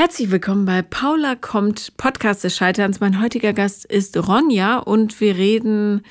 [0.00, 3.00] Herzlich willkommen bei Paula kommt Podcast des Scheiterns.
[3.00, 6.06] Mein heutiger Gast ist Ronja und wir reden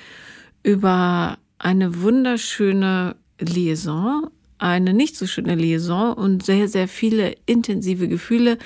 [0.61, 4.29] über eine wunderschöne Liaison,
[4.59, 8.59] eine nicht so schöne Liaison und sehr, sehr viele intensive Gefühle.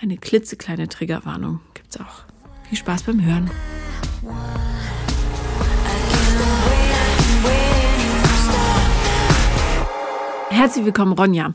[0.00, 2.22] Eine klitzekleine Triggerwarnung gibt's auch.
[2.68, 3.50] Viel Spaß beim Hören.
[10.50, 11.52] Herzlich willkommen, Ronja.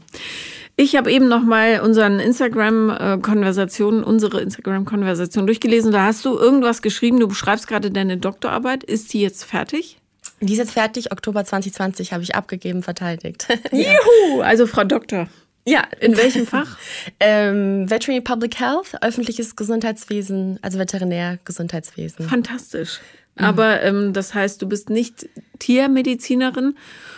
[0.76, 5.92] Ich habe eben noch mal unseren Instagram-Konversationen, unsere Instagram-Konversation durchgelesen.
[5.92, 7.20] Da hast du irgendwas geschrieben.
[7.20, 8.84] Du beschreibst gerade deine Doktorarbeit.
[8.84, 10.00] Ist die jetzt fertig?
[10.42, 11.12] Die ist jetzt fertig.
[11.12, 13.48] Oktober 2020 habe ich abgegeben, verteidigt.
[13.72, 14.42] Juhu!
[14.42, 15.28] Also Frau Doktor.
[15.66, 15.84] Ja.
[16.00, 16.78] In welchem Fach?
[17.20, 22.28] ähm, Veterinary Public Health, öffentliches Gesundheitswesen, also Veterinärgesundheitswesen.
[22.28, 23.00] Fantastisch.
[23.36, 25.28] Aber ähm, das heißt, du bist nicht
[25.60, 26.76] Tiermedizinerin,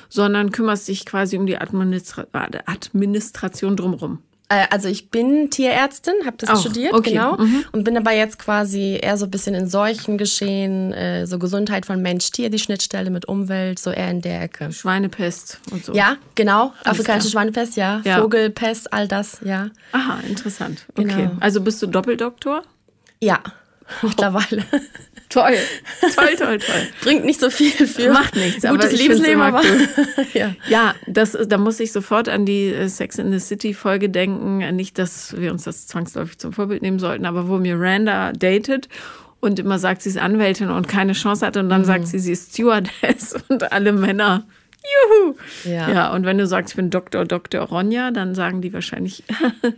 [0.10, 2.26] sondern kümmerst dich quasi um die Administra
[2.66, 4.20] Administration drumherum.
[4.48, 7.38] Äh, also ich bin Tierärztin, habe das Auch, studiert, okay, genau.
[7.38, 7.66] mhm.
[7.72, 11.86] Und bin aber jetzt quasi eher so ein bisschen in Seuchen geschehen, äh, so Gesundheit
[11.86, 14.72] von Mensch-Tier, die Schnittstelle mit Umwelt, so eher in der Ecke.
[14.72, 15.94] Schweinepest und so.
[15.94, 16.74] Ja, genau.
[16.84, 17.44] Afrikanische klar.
[17.44, 18.02] Schweinepest, ja.
[18.04, 18.22] Ja.
[18.22, 19.70] Vogelpest, all das, ja.
[19.92, 20.86] Aha, interessant.
[20.96, 21.08] Okay.
[21.08, 21.32] Genau.
[21.40, 22.64] Also bist du Doppeldoktor?
[23.22, 23.40] Ja,
[24.02, 24.64] mittlerweile.
[25.30, 25.58] Toll.
[26.16, 26.82] Toll, toll, toll.
[27.02, 30.26] Bringt nicht so viel für Macht nichts, aber gutes immer aber cool.
[30.34, 30.56] ja.
[30.70, 34.60] Ja, das, da muss ich sofort an die äh, Sex in the City Folge denken.
[34.76, 38.88] Nicht, dass wir uns das zwangsläufig zum Vorbild nehmen sollten, aber wo Miranda datet
[39.40, 42.32] und immer sagt, sie ist Anwältin und keine Chance hat und dann sagt sie, sie
[42.32, 44.46] ist Stewardess und alle Männer.
[44.86, 45.36] Juhu!
[45.64, 45.90] Ja.
[45.90, 47.26] ja, und wenn du sagst, ich bin Dr.
[47.26, 47.62] Dr.
[47.62, 49.24] Ronja, dann sagen die wahrscheinlich,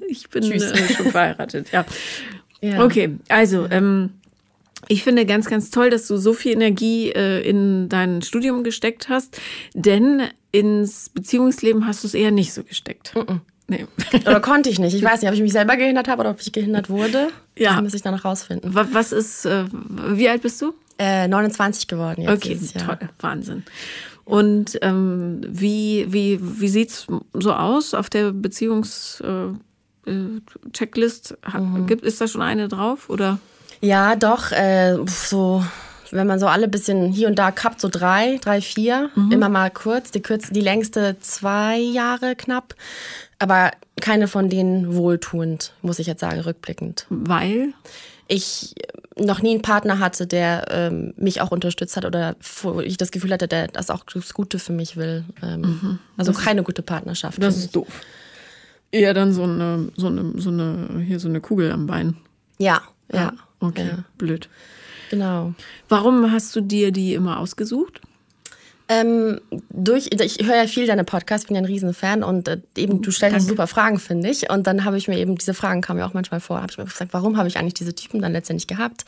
[0.09, 1.71] ich bin äh, schon verheiratet.
[1.71, 1.85] Ja.
[2.61, 2.83] Ja.
[2.83, 4.11] Okay, also ähm,
[4.87, 9.09] ich finde ganz, ganz toll, dass du so viel Energie äh, in dein Studium gesteckt
[9.09, 9.39] hast,
[9.73, 13.13] denn ins Beziehungsleben hast du es eher nicht so gesteckt.
[13.67, 13.85] Nee.
[14.25, 14.93] Oder konnte ich nicht.
[14.95, 17.27] Ich weiß nicht, ob ich mich selber gehindert habe oder ob ich gehindert wurde.
[17.57, 17.73] Ja.
[17.73, 18.75] Das muss ich dann noch rausfinden.
[18.75, 19.65] Wa- Was ist, äh,
[20.11, 20.73] wie alt bist du?
[20.99, 22.31] Äh, 29 geworden jetzt.
[22.31, 22.99] Okay, dieses Jahr.
[22.99, 23.63] toll, Wahnsinn.
[24.25, 29.23] Und ähm, wie, wie, wie sieht es so aus auf der Beziehungs-Checklist?
[30.07, 31.37] Äh, Checklist?
[31.53, 31.87] Mhm.
[31.87, 33.09] Gibt, ist da schon eine drauf?
[33.09, 33.39] Oder?
[33.81, 34.51] Ja, doch.
[34.51, 35.63] Äh, so,
[36.11, 39.09] wenn man so alle bisschen hier und da kappt, so drei, drei, vier.
[39.15, 39.31] Mhm.
[39.31, 40.11] Immer mal kurz.
[40.11, 42.75] Die, kürz, die längste zwei Jahre knapp.
[43.39, 47.05] Aber keine von denen wohltuend, muss ich jetzt sagen, rückblickend.
[47.09, 47.73] Weil?
[48.27, 48.75] ich
[49.17, 53.11] noch nie einen Partner hatte, der ähm, mich auch unterstützt hat oder wo ich das
[53.11, 55.23] Gefühl hatte, der das auch das Gute für mich will.
[55.41, 57.39] Ähm, also keine gute Partnerschaft.
[57.39, 57.43] Mhm.
[57.43, 57.87] Das ist doof.
[58.91, 62.07] Eher dann so eine, so eine, so eine, hier so eine Kugel am Bein.
[62.07, 62.17] mich.
[62.67, 62.81] ja,
[63.11, 64.49] ja, Okay, ja, blöd.
[65.09, 65.53] genau.
[65.89, 68.01] Warum hast du dir die immer ausgesucht?
[68.89, 73.01] Ähm, durch, ich höre ja viel deine Podcasts, bin ja ein Riesenfan und äh, eben
[73.01, 73.47] du stellst Danke.
[73.49, 74.49] super Fragen, finde ich.
[74.49, 76.77] Und dann habe ich mir eben, diese Fragen kamen ja auch manchmal vor, habe ich
[76.77, 79.03] mir gefragt, warum habe ich eigentlich diese Typen dann letztendlich gehabt?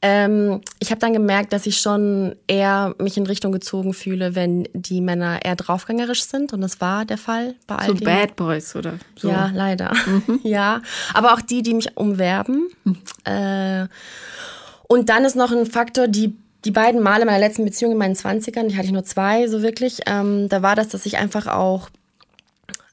[0.00, 4.68] Ähm, ich habe dann gemerkt, dass ich schon eher mich in Richtung gezogen fühle, wenn
[4.72, 6.52] die Männer eher draufgängerisch sind.
[6.52, 9.28] Und das war der Fall bei all So den Bad Boys oder so.
[9.28, 9.92] Ja, leider.
[10.42, 10.82] ja,
[11.14, 12.68] aber auch die, die mich umwerben.
[13.24, 13.86] Äh,
[14.86, 18.14] und dann ist noch ein Faktor, die, die beiden Male meiner letzten Beziehung in meinen
[18.14, 21.46] 20ern, die hatte ich nur zwei so wirklich, ähm, da war das, dass ich einfach
[21.48, 21.90] auch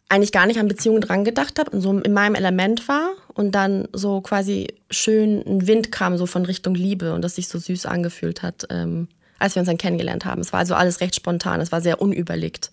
[0.09, 3.53] eigentlich gar nicht an Beziehungen dran gedacht habe und so in meinem Element war und
[3.53, 7.57] dann so quasi schön ein Wind kam so von Richtung Liebe und das sich so
[7.57, 9.07] süß angefühlt hat, ähm,
[9.39, 10.41] als wir uns dann kennengelernt haben.
[10.41, 12.71] Es war also alles recht spontan, es war sehr unüberlegt.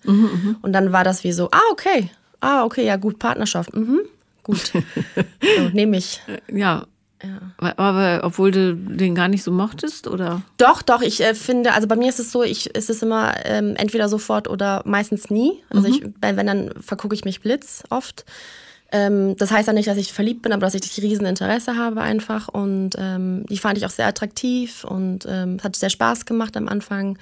[0.63, 2.11] Und dann war das wie so, ah, okay,
[2.41, 4.01] ah, okay, ja gut, Partnerschaft, mhm,
[4.43, 4.73] gut,
[5.57, 6.21] so, nehme ich.
[6.53, 6.87] Ja.
[7.59, 10.43] Aber obwohl du den gar nicht so mochtest, oder?
[10.57, 13.35] Doch, doch, ich äh, finde, also bei mir ist es so, ich, ist es immer
[13.45, 15.63] ähm, entweder sofort oder meistens nie.
[15.71, 18.25] Also ich, weil wenn, dann vergucke ich mich blitz oft.
[18.93, 22.03] Ähm, das heißt ja nicht, dass ich verliebt bin, aber dass ich riesen Interesse habe
[22.03, 22.49] einfach.
[22.49, 26.69] Und ähm, die fand ich auch sehr attraktiv und ähm, hat sehr Spaß gemacht am
[26.69, 27.19] Anfang,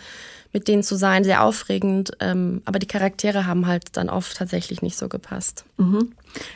[0.53, 2.13] mit denen zu sein, sehr aufregend.
[2.21, 5.65] Ähm, aber die Charaktere haben halt dann oft tatsächlich nicht so gepasst.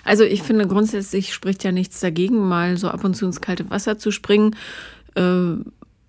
[0.04, 3.70] Also ich finde grundsätzlich spricht ja nichts dagegen, mal so ab und zu ins kalte
[3.70, 4.56] Wasser zu springen.
[5.14, 5.56] Äh,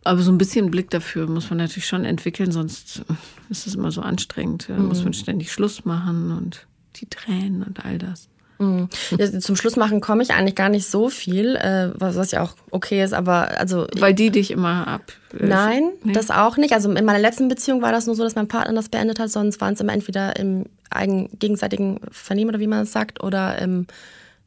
[0.04, 3.04] aber so ein bisschen Blick dafür muss man natürlich schon entwickeln, sonst
[3.50, 4.70] ist es immer so anstrengend.
[4.70, 6.68] Da muss man ständig Schluss machen und
[6.98, 8.30] die Tränen und all das.
[8.58, 8.90] Mhm.
[9.18, 12.42] Ja, Zum Schluss machen komme ich eigentlich gar nicht so viel, äh, was, was ja
[12.42, 15.02] auch okay ist, aber also Weil die dich immer ab.
[15.38, 16.14] äh, Nein, nee?
[16.14, 16.74] das auch nicht.
[16.74, 19.30] Also in meiner letzten Beziehung war das nur so, dass mein Partner das beendet hat,
[19.30, 23.62] sonst waren es immer entweder im eigen, gegenseitigen Vernehmen oder wie man es sagt, oder
[23.62, 23.88] ähm,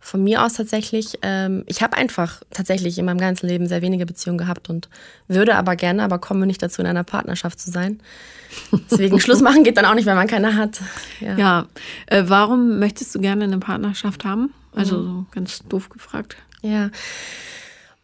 [0.01, 1.19] von mir aus tatsächlich.
[1.23, 4.89] Ähm, ich habe einfach tatsächlich in meinem ganzen Leben sehr wenige Beziehungen gehabt und
[5.27, 8.01] würde aber gerne, aber komme nicht dazu, in einer Partnerschaft zu sein.
[8.91, 10.81] Deswegen Schluss machen geht dann auch nicht, wenn man keine hat.
[11.21, 11.37] Ja.
[11.37, 11.67] Ja,
[12.07, 14.55] äh, warum möchtest du gerne eine Partnerschaft haben?
[14.75, 16.37] Also so ganz doof gefragt.
[16.63, 16.91] Ja.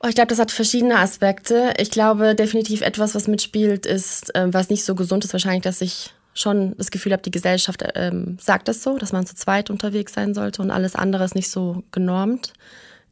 [0.00, 1.72] Oh, ich glaube, das hat verschiedene Aspekte.
[1.78, 5.80] Ich glaube, definitiv etwas, was mitspielt, ist, äh, was nicht so gesund ist, wahrscheinlich, dass
[5.80, 9.70] ich schon das Gefühl habe, die Gesellschaft ähm, sagt das so, dass man zu zweit
[9.70, 12.52] unterwegs sein sollte und alles andere ist nicht so genormt.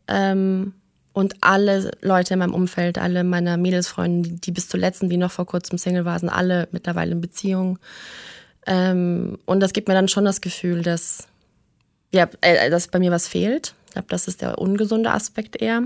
[0.08, 0.74] Ähm,
[1.14, 5.30] und alle Leute in meinem Umfeld, alle meine Mädelsfreunde, die, die bis zuletzt, die noch
[5.30, 7.78] vor kurzem Single waren, sind alle mittlerweile in Beziehung.
[8.66, 11.28] Ähm, und das gibt mir dann schon das Gefühl, dass,
[12.12, 13.74] ja, äh, dass bei mir was fehlt.
[13.86, 15.82] Ich glaube, das ist der ungesunde Aspekt eher.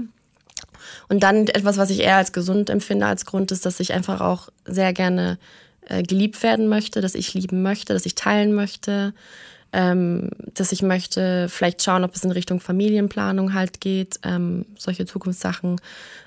[1.08, 4.20] Und dann etwas, was ich eher als gesund empfinde als Grund, ist, dass ich einfach
[4.20, 5.38] auch sehr gerne
[5.86, 9.14] äh, geliebt werden möchte, dass ich lieben möchte, dass ich teilen möchte,
[9.72, 15.06] ähm, dass ich möchte vielleicht schauen, ob es in Richtung Familienplanung halt geht, ähm, solche
[15.06, 15.80] Zukunftssachen.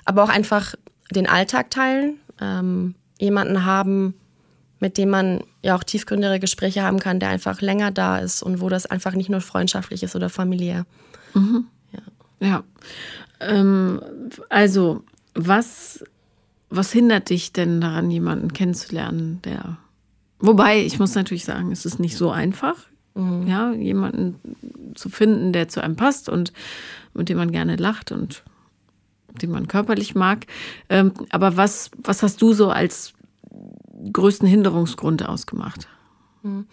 [0.05, 0.75] Aber auch einfach
[1.11, 4.13] den Alltag teilen, ähm, jemanden haben,
[4.79, 8.61] mit dem man ja auch tiefgründigere Gespräche haben kann, der einfach länger da ist und
[8.61, 10.85] wo das einfach nicht nur freundschaftlich ist oder familiär.
[11.33, 11.65] Mhm.
[11.91, 12.47] Ja.
[12.47, 12.63] ja.
[13.41, 14.01] Ähm,
[14.49, 15.03] also,
[15.33, 16.03] was,
[16.69, 19.77] was hindert dich denn daran, jemanden kennenzulernen, der.
[20.39, 22.75] Wobei, ich muss natürlich sagen, es ist nicht so einfach,
[23.15, 23.47] mhm.
[23.47, 24.35] ja, jemanden
[24.95, 26.53] zu finden, der zu einem passt und
[27.13, 28.43] mit dem man gerne lacht und
[29.41, 30.45] den man körperlich mag.
[30.89, 33.13] Ähm, aber was, was hast du so als
[34.13, 35.87] größten Hinderungsgrund ausgemacht?
[36.43, 36.65] Mhm.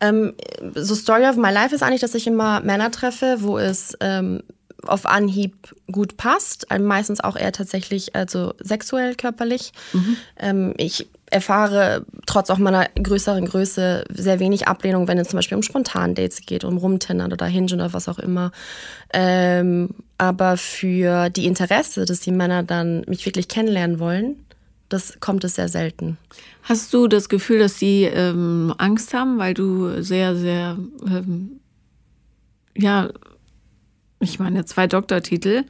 [0.00, 0.34] Ähm,
[0.74, 4.42] so Story of my life ist eigentlich, dass ich immer Männer treffe, wo es ähm,
[4.86, 9.72] auf Anhieb gut passt, also meistens auch eher tatsächlich also sexuell körperlich.
[9.92, 10.16] Mhm.
[10.38, 15.56] Ähm, ich erfahre trotz auch meiner größeren Größe sehr wenig Ablehnung, wenn es zum Beispiel
[15.56, 18.52] um Spontan-Dates geht, um Rumtindern oder Hinge oder was auch immer.
[19.14, 24.44] Ähm, aber für die Interesse, dass die Männer dann mich wirklich kennenlernen wollen,
[24.90, 26.18] das kommt es sehr selten.
[26.64, 30.76] Hast du das Gefühl, dass sie ähm, Angst haben, weil du sehr, sehr,
[31.06, 31.60] ähm,
[32.76, 33.08] ja,
[34.22, 35.64] ich meine, zwei Doktortitel.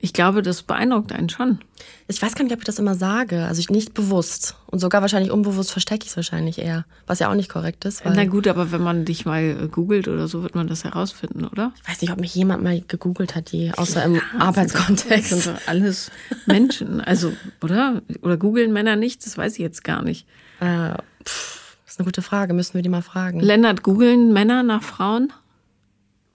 [0.00, 1.58] Ich glaube, das beeindruckt einen schon.
[2.06, 3.44] Ich weiß gar nicht, ob ich das immer sage.
[3.46, 4.54] Also ich nicht bewusst.
[4.66, 6.84] Und sogar wahrscheinlich unbewusst verstecke ich es wahrscheinlich eher.
[7.06, 8.02] Was ja auch nicht korrekt ist.
[8.04, 11.44] Na gut, aber wenn man dich mal äh, googelt oder so, wird man das herausfinden,
[11.44, 11.72] oder?
[11.82, 15.32] Ich weiß nicht, ob mich jemand mal gegoogelt hat, die, außer im ja, Arbeitskontext.
[15.32, 16.10] Das sind doch alles
[16.46, 17.00] Menschen.
[17.00, 18.02] Also, oder?
[18.22, 19.26] Oder googeln Männer nicht?
[19.26, 20.26] Das weiß ich jetzt gar nicht.
[20.60, 20.92] Äh,
[21.24, 22.54] pff, das ist eine gute Frage.
[22.54, 23.40] Müssen wir die mal fragen.
[23.40, 25.32] Lennart, googeln Männer nach Frauen?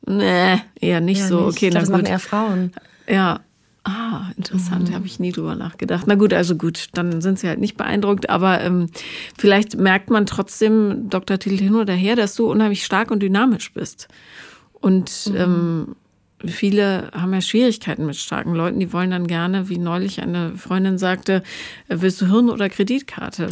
[0.05, 1.45] Nee, eher nicht ja, so.
[1.45, 1.57] Nicht.
[1.57, 1.97] Okay, ich glaub, das gut.
[1.97, 2.71] machen eher Frauen.
[3.07, 3.39] Ja.
[3.85, 4.95] Ah, interessant, mhm.
[4.95, 6.05] habe ich nie drüber nachgedacht.
[6.07, 8.89] Na gut, also gut, dann sind sie halt nicht beeindruckt, aber ähm,
[9.37, 11.37] vielleicht merkt man trotzdem, Dr.
[11.37, 14.07] Titel hin oder her, dass du unheimlich stark und dynamisch bist.
[14.79, 15.35] Und mhm.
[15.35, 15.95] ähm,
[16.45, 20.97] viele haben ja Schwierigkeiten mit starken Leuten, die wollen dann gerne, wie neulich eine Freundin
[20.97, 21.43] sagte,
[21.89, 23.49] äh, willst du Hirn oder Kreditkarte?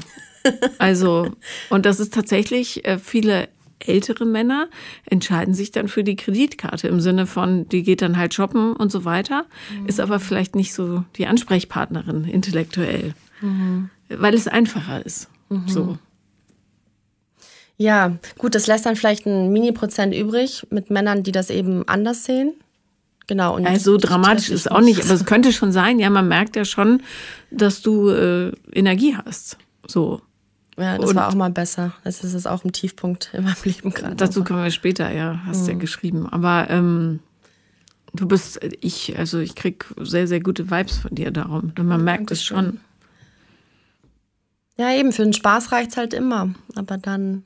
[0.79, 1.33] Also,
[1.69, 3.47] und das ist tatsächlich, äh, viele
[3.87, 4.67] ältere Männer
[5.05, 8.91] entscheiden sich dann für die Kreditkarte im Sinne von, die geht dann halt shoppen und
[8.91, 9.45] so weiter,
[9.79, 9.87] mhm.
[9.87, 13.89] ist aber vielleicht nicht so die Ansprechpartnerin intellektuell, mhm.
[14.09, 15.29] weil es einfacher ist.
[15.49, 15.67] Mhm.
[15.67, 15.97] So.
[17.77, 22.25] Ja, gut, das lässt dann vielleicht ein Mini-Prozent übrig mit Männern, die das eben anders
[22.25, 22.53] sehen.
[23.27, 23.55] Genau.
[23.55, 26.65] Und also dramatisch ist auch nicht, aber es könnte schon sein, ja, man merkt ja
[26.65, 27.01] schon,
[27.49, 29.57] dass du äh, Energie hast.
[29.87, 30.21] So.
[30.81, 31.93] Ja, das und war auch mal besser.
[32.03, 34.15] Das ist es auch ein Tiefpunkt in meinem Leben gerade.
[34.15, 35.69] Dazu kommen wir später, ja, hast mhm.
[35.69, 36.27] ja geschrieben.
[36.27, 37.19] Aber ähm,
[38.13, 41.71] du bist, ich, also ich krieg sehr, sehr gute Vibes von dir darum.
[41.77, 42.79] Und man merkt es schon.
[44.75, 46.49] Ja, eben, für den Spaß reicht es halt immer.
[46.75, 47.45] Aber dann,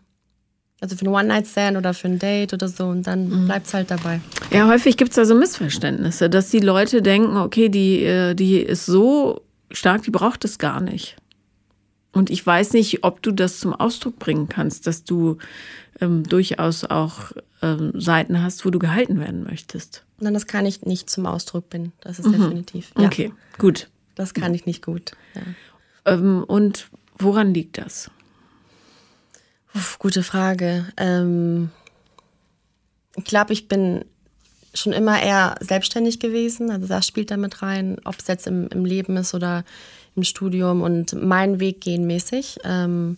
[0.80, 3.46] also für einen One-Night-Stand oder für ein Date oder so, und dann mhm.
[3.48, 4.22] bleibt es halt dabei.
[4.52, 8.60] Ja, häufig gibt es da so Missverständnisse, dass die Leute denken, okay, die, äh, die
[8.60, 11.18] ist so stark, die braucht es gar nicht.
[12.16, 15.38] Und ich weiß nicht, ob du das zum Ausdruck bringen kannst, dass du
[16.00, 20.06] ähm, durchaus auch ähm, Seiten hast, wo du gehalten werden möchtest.
[20.22, 21.92] Nein, das kann ich nicht zum Ausdruck bringen.
[22.00, 22.32] Das ist mhm.
[22.32, 22.94] definitiv.
[22.98, 23.06] Ja.
[23.06, 23.90] Okay, gut.
[24.16, 25.12] Das kann ich nicht gut.
[25.34, 26.14] Ja.
[26.14, 28.10] Ähm, und woran liegt das?
[29.74, 30.86] Uff, gute Frage.
[30.96, 31.70] Ähm,
[33.18, 34.06] ich glaube, ich bin
[34.74, 36.72] schon immer eher selbstständig gewesen.
[36.72, 39.66] Also das spielt damit rein, ob es jetzt im, im Leben ist oder
[40.16, 42.60] im Studium und meinen Weg gehen mäßig.
[42.64, 43.18] Ähm,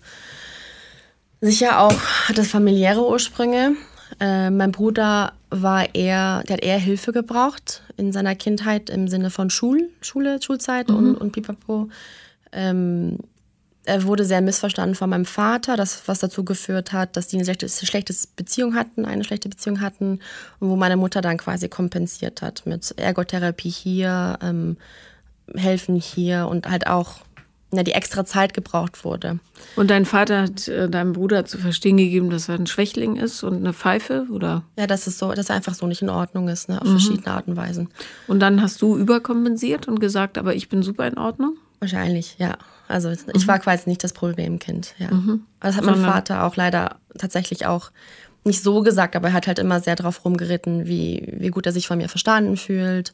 [1.41, 3.75] sicher auch hat das familiäre Ursprünge.
[4.19, 9.29] Äh, mein Bruder war eher, der hat eher Hilfe gebraucht in seiner Kindheit im Sinne
[9.29, 10.95] von Schul, Schule, Schulzeit mhm.
[10.95, 11.89] und, und Pipapo.
[12.51, 13.17] Ähm,
[13.87, 17.45] er wurde sehr missverstanden von meinem Vater, das, was dazu geführt hat, dass die eine
[17.45, 20.19] schlechte, schlechte Beziehung hatten, eine schlechte Beziehung hatten,
[20.59, 24.75] und wo meine Mutter dann quasi kompensiert hat mit Ergotherapie hier, ähm,
[25.55, 27.21] helfen hier und halt auch
[27.69, 29.39] na, die extra Zeit gebraucht wurde.
[29.75, 33.43] Und dein Vater hat äh, deinem Bruder zu verstehen gegeben, dass er ein Schwächling ist
[33.43, 34.63] und eine Pfeife, oder?
[34.77, 36.91] Ja, dass es so, dass er einfach so nicht in Ordnung ist, ne, auf mhm.
[36.91, 37.89] verschiedene Arten und Weisen.
[38.27, 41.57] Und dann hast du überkompensiert und gesagt, aber ich bin super in Ordnung?
[41.79, 42.57] Wahrscheinlich, ja.
[42.87, 43.47] Also ich mhm.
[43.47, 45.11] war quasi nicht das Problemkind, ja.
[45.11, 45.41] Mhm.
[45.59, 47.91] Das hat mein Sondern Vater auch leider tatsächlich auch
[48.45, 51.73] nicht so gesagt, aber er hat halt immer sehr drauf rumgeritten, wie, wie gut er
[51.73, 53.13] sich von mir verstanden fühlt,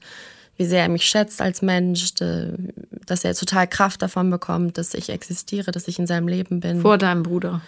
[0.58, 5.10] wie sehr er mich schätzt als Mensch, dass er total Kraft davon bekommt, dass ich
[5.10, 6.82] existiere, dass ich in seinem Leben bin.
[6.82, 7.62] Vor deinem Bruder.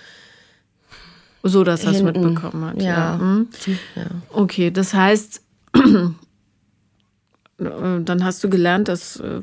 [1.42, 2.82] So, dass er es mitbekommen hat.
[2.82, 2.90] Ja.
[2.90, 3.20] Ja.
[3.20, 3.48] Hm?
[3.96, 4.06] ja.
[4.30, 5.42] Okay, das heißt,
[7.58, 9.42] dann hast du gelernt, dass äh,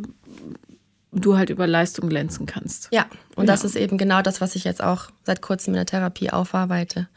[1.13, 2.89] du halt über Leistung glänzen kannst.
[2.91, 3.07] Ja,
[3.37, 3.53] und ja.
[3.53, 7.09] das ist eben genau das, was ich jetzt auch seit kurzem in der Therapie aufarbeite.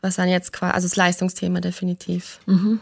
[0.00, 2.40] Was dann jetzt quasi, also das Leistungsthema definitiv.
[2.46, 2.80] Mhm.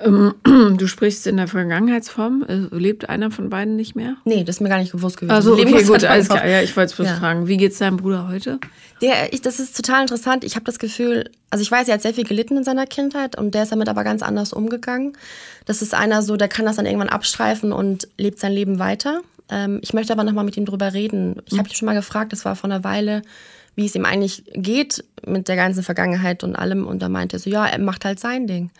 [0.00, 0.34] Ähm,
[0.78, 2.44] du sprichst in der Vergangenheitsform.
[2.48, 4.16] Äh, lebt einer von beiden nicht mehr?
[4.24, 5.34] Nee, das ist mir gar nicht bewusst gewesen.
[5.34, 6.46] Also okay, gut, alles klar.
[6.46, 7.16] Ja, ich wollte es bloß ja.
[7.16, 7.48] fragen.
[7.48, 8.58] Wie geht es deinem Bruder heute?
[9.02, 10.44] Der, ich, das ist total interessant.
[10.44, 13.36] Ich habe das Gefühl, also ich weiß, er hat sehr viel gelitten in seiner Kindheit
[13.36, 15.16] und der ist damit aber ganz anders umgegangen.
[15.66, 19.22] Das ist einer so, der kann das dann irgendwann abstreifen und lebt sein Leben weiter.
[19.50, 21.36] Ähm, ich möchte aber nochmal mit ihm drüber reden.
[21.46, 21.58] Ich mhm.
[21.58, 23.22] habe ihn schon mal gefragt, das war vor einer Weile,
[23.74, 26.86] wie es ihm eigentlich geht mit der ganzen Vergangenheit und allem.
[26.86, 28.70] Und da meinte er so, ja, er macht halt sein Ding.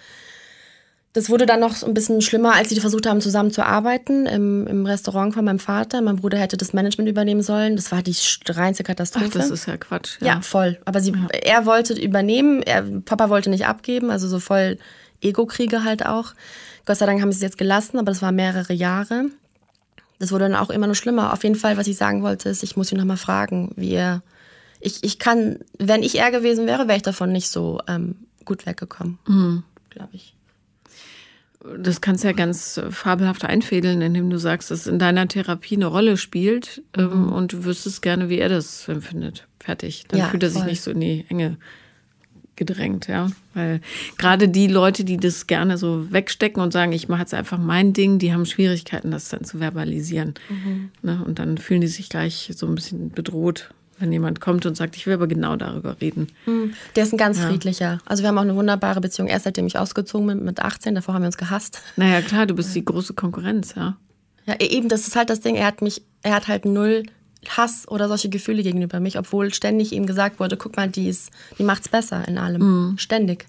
[1.15, 4.67] Das wurde dann noch ein bisschen schlimmer, als sie versucht haben, zusammen zu arbeiten im,
[4.67, 6.03] im Restaurant von meinem Vater.
[6.03, 7.77] Mein Bruder hätte das Management übernehmen sollen.
[7.77, 8.15] Das war die
[8.47, 9.27] reinste Katastrophe.
[9.29, 10.21] Ach, das ist ja Quatsch.
[10.21, 10.79] Ja, ja voll.
[10.85, 11.27] Aber sie, ja.
[11.29, 14.79] er wollte übernehmen, er, Papa wollte nicht abgeben, also so voll
[15.23, 16.35] Ego-Kriege halt auch.
[16.85, 19.27] Gott sei Dank haben sie es jetzt gelassen, aber das war mehrere Jahre.
[20.19, 21.33] Das wurde dann auch immer noch schlimmer.
[21.33, 24.23] Auf jeden Fall, was ich sagen wollte, ist, ich muss ihn nochmal fragen, wie er.
[24.81, 28.67] Ich, ich kann, wenn ich er gewesen wäre, wäre ich davon nicht so ähm, gut
[28.67, 29.65] weggekommen, mhm.
[29.91, 30.35] glaube ich
[31.79, 35.87] das kannst du ja ganz fabelhaft einfädeln, indem du sagst, dass in deiner Therapie eine
[35.87, 37.33] Rolle spielt ähm, mhm.
[37.33, 39.47] und du wüsstest gerne, wie er das empfindet.
[39.59, 40.05] Fertig.
[40.09, 41.57] Dann ja, fühlt er sich nicht so in die Enge
[42.55, 43.31] gedrängt, ja.
[43.55, 43.81] Weil
[44.19, 47.93] gerade die Leute, die das gerne so wegstecken und sagen, ich mache jetzt einfach mein
[47.93, 50.35] Ding, die haben Schwierigkeiten, das dann zu verbalisieren.
[50.49, 50.91] Mhm.
[51.03, 51.23] Ne?
[51.25, 54.97] Und dann fühlen die sich gleich so ein bisschen bedroht wenn jemand kommt und sagt,
[54.97, 56.29] ich will aber genau darüber reden.
[56.45, 57.49] Hm, der ist ein ganz ja.
[57.49, 57.99] friedlicher.
[58.05, 59.29] Also wir haben auch eine wunderbare Beziehung.
[59.29, 61.81] Erst seitdem ich ausgezogen bin mit 18, davor haben wir uns gehasst.
[61.97, 63.97] Naja, klar, du bist die große Konkurrenz, ja.
[64.47, 65.57] Ja, e-, eben, das ist halt das Ding.
[65.57, 67.05] Er hat mich, er hat halt null
[67.49, 71.31] Hass oder solche Gefühle gegenüber mich, obwohl ständig ihm gesagt wurde, guck mal, die, ist,
[71.59, 72.63] die macht's besser in allem.
[72.63, 72.99] Mhm.
[72.99, 73.47] Ständig.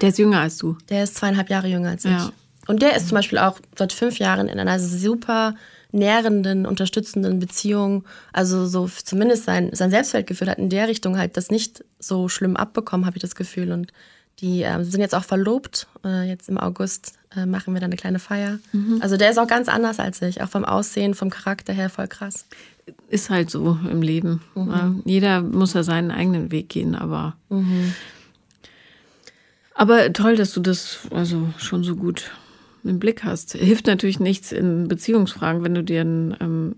[0.00, 0.76] Der ist jünger als du.
[0.88, 2.26] Der ist zweieinhalb Jahre jünger als ja.
[2.26, 2.68] ich.
[2.68, 5.54] Und der ist zum Beispiel auch seit fünf Jahren in einer super
[5.94, 11.50] nährenden, unterstützenden Beziehung, also so zumindest sein, sein Selbstwertgefühl hat in der Richtung halt das
[11.50, 13.72] nicht so schlimm abbekommen, habe ich das Gefühl.
[13.72, 13.92] Und
[14.40, 15.86] die äh, sind jetzt auch verlobt.
[16.04, 18.58] Äh, jetzt im August äh, machen wir dann eine kleine Feier.
[18.72, 18.98] Mhm.
[19.00, 22.08] Also der ist auch ganz anders als ich, auch vom Aussehen, vom Charakter her voll
[22.08, 22.46] krass.
[23.08, 24.42] Ist halt so im Leben.
[24.54, 25.02] Mhm.
[25.04, 27.36] Jeder muss ja seinen eigenen Weg gehen, aber.
[27.48, 27.94] Mhm.
[29.74, 32.30] Aber toll, dass du das also schon so gut
[32.84, 33.52] im Blick hast.
[33.52, 36.76] Hilft natürlich nichts in Beziehungsfragen, wenn du dir einen ähm,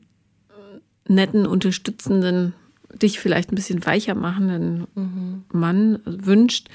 [1.09, 2.55] netten, unterstützenden,
[2.95, 5.45] dich vielleicht ein bisschen weicher machenden mhm.
[5.53, 6.69] Mann wünscht.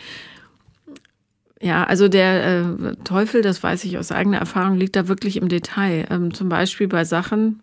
[1.62, 5.48] Ja, also der äh, Teufel, das weiß ich aus eigener Erfahrung, liegt da wirklich im
[5.48, 6.08] Detail.
[6.10, 7.62] Ähm, zum Beispiel bei Sachen,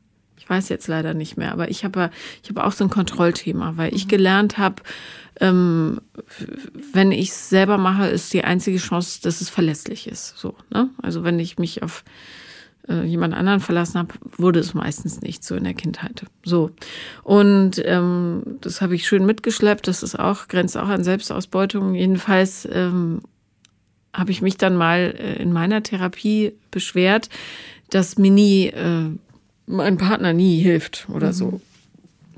[0.48, 2.10] ich weiß jetzt leider nicht mehr, aber ich habe
[2.42, 4.76] ich habe auch so ein Kontrollthema, weil ich gelernt habe,
[5.40, 6.00] ähm,
[6.94, 10.38] wenn ich es selber mache, ist die einzige Chance, dass es verlässlich ist.
[10.38, 10.88] So, ne?
[11.02, 12.02] Also wenn ich mich auf
[12.88, 16.24] äh, jemand anderen verlassen habe, wurde es meistens nicht so in der Kindheit.
[16.44, 16.70] So.
[17.24, 19.86] Und ähm, das habe ich schön mitgeschleppt.
[19.86, 21.94] Das ist auch, grenzt auch an Selbstausbeutung.
[21.94, 23.20] Jedenfalls ähm,
[24.14, 27.28] habe ich mich dann mal äh, in meiner Therapie beschwert,
[27.90, 29.10] dass mir nie äh,
[29.68, 31.32] mein Partner nie hilft oder mhm.
[31.32, 31.60] so.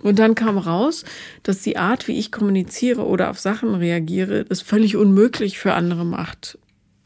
[0.02, 1.04] Und dann kam raus,
[1.42, 6.04] dass die Art, wie ich kommuniziere oder auf Sachen reagiere, es völlig unmöglich für andere
[6.04, 6.58] macht,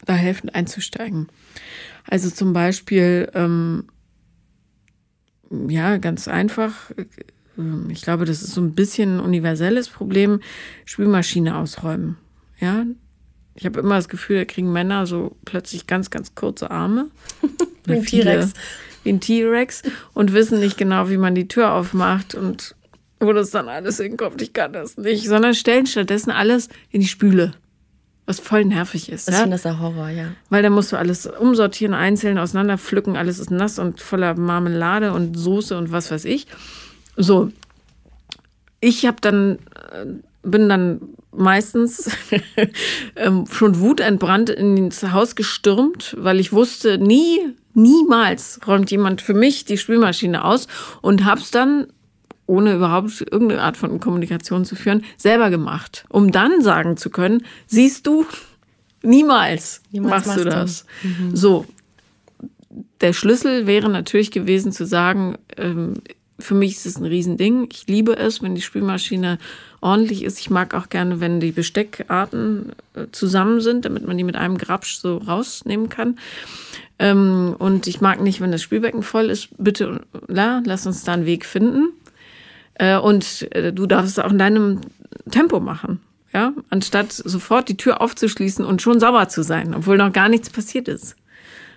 [0.05, 1.27] da helfen einzusteigen.
[2.07, 3.85] Also zum Beispiel, ähm,
[5.67, 7.05] ja, ganz einfach, äh,
[7.89, 10.39] ich glaube, das ist so ein bisschen ein universelles Problem,
[10.85, 12.17] Spülmaschine ausräumen.
[12.59, 12.85] Ja,
[13.55, 17.07] ich habe immer das Gefühl, da kriegen Männer so plötzlich ganz, ganz kurze Arme.
[17.85, 18.53] Wie ein T-Rex
[19.11, 19.83] ein T-Rex
[20.13, 22.75] und wissen nicht genau, wie man die Tür aufmacht und
[23.19, 24.41] wo das dann alles hinkommt.
[24.41, 27.53] Ich kann das nicht, sondern stellen stattdessen alles in die Spüle.
[28.25, 29.29] Was voll nervig ist.
[29.29, 29.41] Ich ja?
[29.41, 30.31] finde das ein Horror, ja.
[30.49, 35.35] Weil da musst du alles umsortieren, einzeln auseinanderpflücken, alles ist nass und voller Marmelade und
[35.35, 36.47] Soße und was weiß ich.
[37.15, 37.51] So.
[38.79, 39.59] Ich habe dann,
[39.91, 40.05] äh,
[40.41, 42.09] bin dann meistens
[43.15, 47.39] ähm, schon wutentbrannt ins Haus gestürmt, weil ich wusste, nie
[47.75, 50.67] Niemals räumt jemand für mich die Spülmaschine aus
[51.01, 51.87] und hab's dann
[52.47, 57.43] ohne überhaupt irgendeine Art von Kommunikation zu führen, selber gemacht, um dann sagen zu können,
[57.67, 58.25] siehst du,
[59.01, 60.85] niemals, niemals machst du das.
[61.03, 61.35] Mhm.
[61.35, 61.65] So,
[63.01, 65.95] der Schlüssel wäre natürlich gewesen zu sagen, ähm,
[66.37, 67.67] für mich ist es ein Riesending.
[67.71, 69.37] Ich liebe es, wenn die Spülmaschine
[69.81, 70.39] ordentlich ist.
[70.39, 74.57] Ich mag auch gerne, wenn die Besteckarten äh, zusammen sind, damit man die mit einem
[74.57, 76.19] Grabsch so rausnehmen kann.
[76.99, 79.49] Ähm, und ich mag nicht, wenn das Spülbecken voll ist.
[79.57, 81.89] Bitte, la, lass uns da einen Weg finden.
[82.75, 84.81] Äh, und äh, du darfst es auch in deinem
[85.31, 86.01] Tempo machen.
[86.33, 90.49] Ja, anstatt sofort die Tür aufzuschließen und schon sauber zu sein, obwohl noch gar nichts
[90.49, 91.15] passiert ist.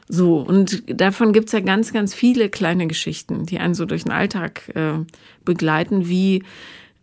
[0.09, 4.13] So, und davon gibt's ja ganz, ganz viele kleine Geschichten, die einen so durch den
[4.13, 5.05] Alltag äh,
[5.45, 6.45] begleiten, wie,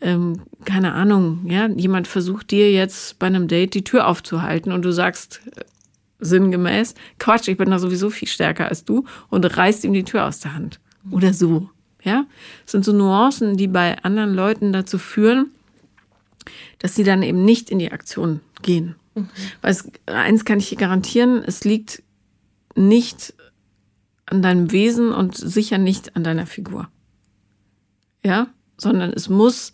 [0.02, 4.84] ähm, keine Ahnung, ja, jemand versucht dir jetzt bei einem Date die Tür aufzuhalten und
[4.84, 5.62] du sagst äh,
[6.20, 10.26] sinngemäß, Quatsch, ich bin da sowieso viel stärker als du und reißt ihm die Tür
[10.26, 10.80] aus der Hand.
[11.12, 11.70] Oder so.
[12.04, 12.26] Ja,
[12.64, 15.52] das sind so Nuancen, die bei anderen Leuten dazu führen,
[16.80, 18.96] dass sie dann eben nicht in die Aktion gehen.
[19.16, 19.30] Mhm.
[19.62, 22.04] Weil es, eins kann ich dir garantieren, es liegt
[22.76, 23.34] nicht
[24.26, 26.90] an deinem Wesen und sicher nicht an deiner Figur.
[28.24, 29.72] Ja, sondern es muss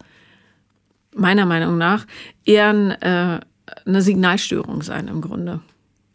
[1.16, 2.06] meiner Meinung nach
[2.46, 3.40] eher ein, äh,
[3.86, 5.62] eine Signalstörung sein im Grunde.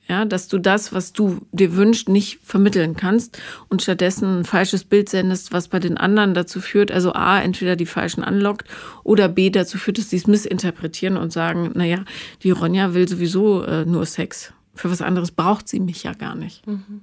[0.08, 4.84] Ja, dass du das, was du dir wünschst, nicht vermitteln kannst und stattdessen ein falsches
[4.84, 8.68] Bild sendest, was bei den anderen dazu führt, also A, entweder die Falschen anlockt
[9.02, 12.04] oder B, dazu führt, dass sie es missinterpretieren und sagen, naja,
[12.44, 14.52] die Ronja will sowieso äh, nur Sex.
[14.76, 16.66] Für was anderes braucht sie mich ja gar nicht.
[16.66, 17.02] Mhm.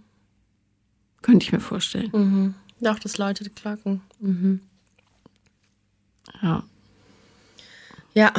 [1.21, 2.11] Könnte ich mir vorstellen.
[2.13, 2.53] Mhm.
[2.87, 4.01] Auch das Leute Glocken.
[4.19, 4.61] Mhm.
[6.41, 6.63] Ja.
[8.13, 8.31] Ja.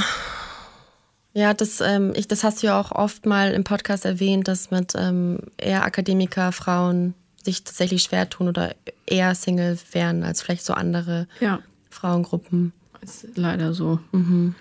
[1.33, 4.71] Ja, das, ähm, ich, das hast du ja auch oft mal im Podcast erwähnt, dass
[4.71, 8.77] mit ähm, eher Akademiker, Frauen sich tatsächlich schwer tun oder
[9.07, 11.59] eher Single wären als vielleicht so andere ja.
[11.91, 12.73] Frauengruppen.
[13.01, 13.99] Ist leider so.
[14.13, 14.55] Mhm.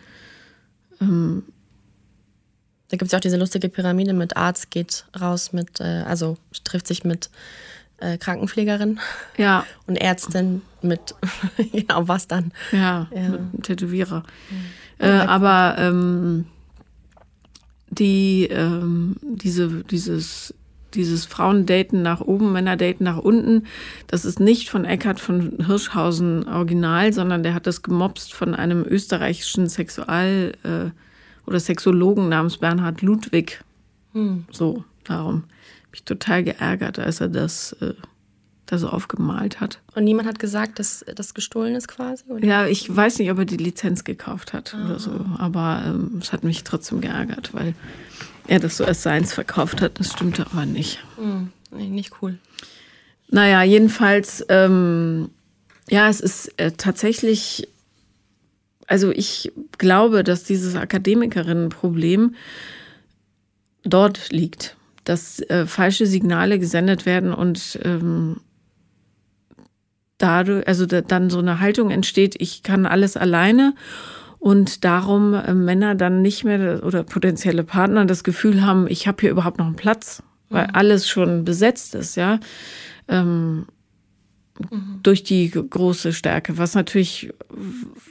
[1.00, 1.44] Ähm,
[2.94, 6.38] da gibt es ja auch diese lustige Pyramide mit Arzt geht raus mit, äh, also
[6.64, 7.32] trifft sich mit
[7.98, 9.00] äh, Krankenpflegerin
[9.36, 9.66] ja.
[9.88, 11.16] und Ärztin mit,
[11.72, 12.52] genau, was dann?
[12.72, 13.30] Ja, ja.
[13.30, 14.20] mit Tätowierer.
[14.20, 15.06] Mhm.
[15.08, 16.46] Äh, aber ähm,
[17.90, 20.54] die, ähm, diese, dieses,
[20.94, 23.66] dieses Frauendaten nach oben, Männerdaten nach unten,
[24.06, 28.86] das ist nicht von Eckhard von Hirschhausen original, sondern der hat das gemobst von einem
[28.88, 30.92] österreichischen Sexual- äh,
[31.46, 33.64] oder Sexologen namens Bernhard Ludwig.
[34.14, 34.46] Hm.
[34.52, 37.94] So, darum habe ich total geärgert, als er das äh,
[38.66, 39.80] da so aufgemalt hat.
[39.96, 42.24] Und niemand hat gesagt, dass das gestohlen ist quasi?
[42.30, 42.46] Oder?
[42.46, 44.86] Ja, ich weiß nicht, ob er die Lizenz gekauft hat ah.
[44.86, 47.76] oder so, aber ähm, es hat mich trotzdem geärgert, weil
[48.48, 50.00] er das so als seins verkauft hat.
[50.00, 51.04] Das stimmte aber nicht.
[51.18, 51.52] Hm.
[51.72, 52.38] Nee, nicht cool.
[53.30, 55.30] Naja, jedenfalls, ähm,
[55.90, 57.68] ja, es ist äh, tatsächlich
[58.94, 62.36] also ich glaube, dass dieses Akademikerinnenproblem
[63.84, 68.42] dort liegt, dass äh, falsche Signale gesendet werden und ähm,
[70.20, 73.74] dadurch, also da, dann so eine Haltung entsteht, ich kann alles alleine
[74.38, 79.22] und darum äh, Männer dann nicht mehr oder potenzielle Partner das Gefühl haben, ich habe
[79.22, 80.76] hier überhaupt noch einen Platz, weil mhm.
[80.76, 82.40] alles schon besetzt ist, ja.
[83.08, 83.66] Ähm,
[84.70, 85.00] Mhm.
[85.02, 87.34] durch die große Stärke, was natürlich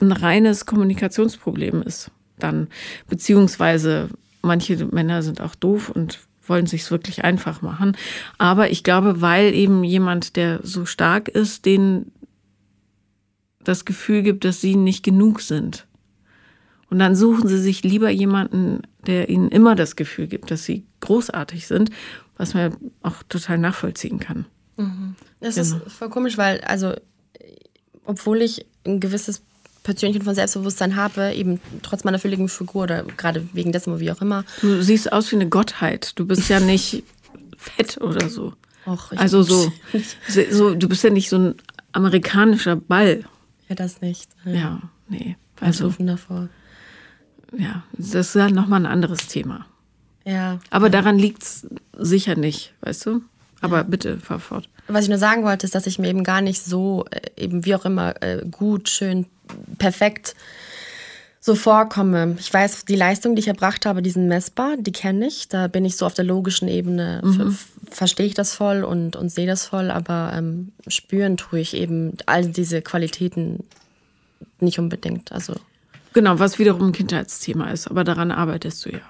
[0.01, 2.69] ein reines Kommunikationsproblem ist dann.
[3.09, 4.09] Beziehungsweise
[4.43, 7.97] manche Männer sind auch doof und wollen sich's wirklich einfach machen.
[8.39, 12.11] Aber ich glaube, weil eben jemand, der so stark ist, den
[13.63, 15.87] das Gefühl gibt, dass sie nicht genug sind.
[16.91, 20.85] Und dann suchen sie sich lieber jemanden, der ihnen immer das Gefühl gibt, dass sie
[21.01, 21.91] großartig sind,
[22.37, 24.47] was man auch total nachvollziehen kann.
[24.77, 25.15] Mhm.
[25.43, 25.85] Das genau.
[25.85, 26.95] ist voll komisch, weil, also,
[28.05, 29.43] obwohl ich ein gewisses
[29.83, 34.21] Portionchen von Selbstbewusstsein habe, eben trotz meiner fülligen Figur oder gerade wegen dessen, wie auch
[34.21, 34.45] immer.
[34.61, 36.13] Du siehst aus wie eine Gottheit.
[36.17, 37.03] Du bist ja nicht
[37.57, 38.55] fett oder so.
[38.87, 39.73] Och, also so,
[40.51, 41.55] so, du bist ja nicht so ein
[41.93, 43.25] amerikanischer Ball.
[43.69, 44.31] Ja, das nicht.
[44.45, 45.37] Ja, nee.
[45.61, 46.49] Also davor.
[47.57, 49.67] Ja, das ist ja nochmal ein anderes Thema.
[50.25, 50.59] Ja.
[50.71, 50.93] Aber ja.
[50.93, 53.23] daran liegt es sicher nicht, weißt du?
[53.63, 53.83] Aber ja.
[53.85, 54.69] bitte, fahr fort.
[54.89, 57.65] Was ich nur sagen wollte, ist, dass ich mir eben gar nicht so, äh, eben
[57.65, 59.27] wie auch immer, äh, gut, schön,
[59.79, 60.35] perfekt
[61.45, 62.37] so vorkomme.
[62.39, 65.49] Ich weiß, die Leistung, die ich erbracht habe, die sind messbar, die kenne ich.
[65.49, 67.59] Da bin ich so auf der logischen Ebene, mhm.
[67.91, 72.17] verstehe ich das voll und, und sehe das voll, aber ähm, spüren tue ich eben
[72.27, 73.65] all diese Qualitäten
[74.61, 75.33] nicht unbedingt.
[75.33, 75.55] Also
[76.13, 79.01] genau, was wiederum ein Kindheitsthema ist, aber daran arbeitest du ja.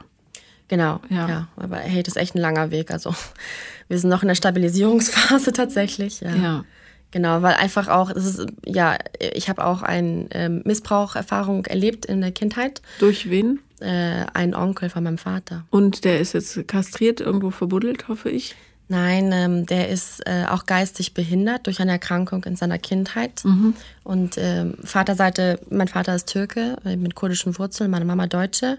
[0.73, 1.29] Genau, ja.
[1.29, 1.49] ja.
[1.57, 2.91] Aber hey, das ist echt ein langer Weg.
[2.91, 3.15] Also
[3.89, 6.23] wir sind noch in der Stabilisierungsphase tatsächlich.
[6.23, 6.35] Ja.
[6.35, 6.65] ja.
[7.11, 12.23] Genau, weil einfach auch, das ist, ja, ich habe auch eine ähm, Missbraucherfahrung erlebt in
[12.23, 12.81] der Kindheit.
[13.01, 13.61] Durch wen?
[13.81, 15.67] Äh, ein Onkel von meinem Vater.
[15.69, 18.57] Und der ist jetzt kastriert, irgendwo verbuddelt, hoffe ich?
[18.89, 23.45] Nein, ähm, der ist äh, auch geistig behindert durch eine Erkrankung in seiner Kindheit.
[23.45, 23.75] Mhm.
[24.05, 28.79] Und ähm, Vaterseite, mein Vater ist Türke äh, mit kurdischen Wurzeln, meine Mama Deutsche.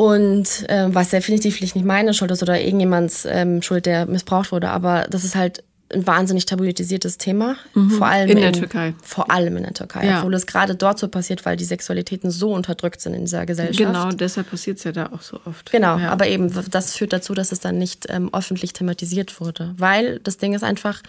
[0.00, 4.70] Und äh, was definitiv nicht meine Schuld ist oder irgendjemands ähm, Schuld, der missbraucht wurde,
[4.70, 7.56] aber das ist halt ein wahnsinnig tabuisiertes Thema.
[7.74, 7.90] Mhm.
[7.90, 8.94] Vor allem in der Türkei.
[9.02, 10.06] Vor allem in der Türkei.
[10.06, 10.20] Ja.
[10.20, 13.76] Obwohl es gerade dort so passiert, weil die Sexualitäten so unterdrückt sind in dieser Gesellschaft.
[13.76, 15.70] Genau, deshalb passiert es ja da auch so oft.
[15.70, 16.08] Genau, ja.
[16.08, 19.74] aber eben das führt dazu, dass es dann nicht ähm, öffentlich thematisiert wurde.
[19.76, 21.02] Weil das Ding ist einfach,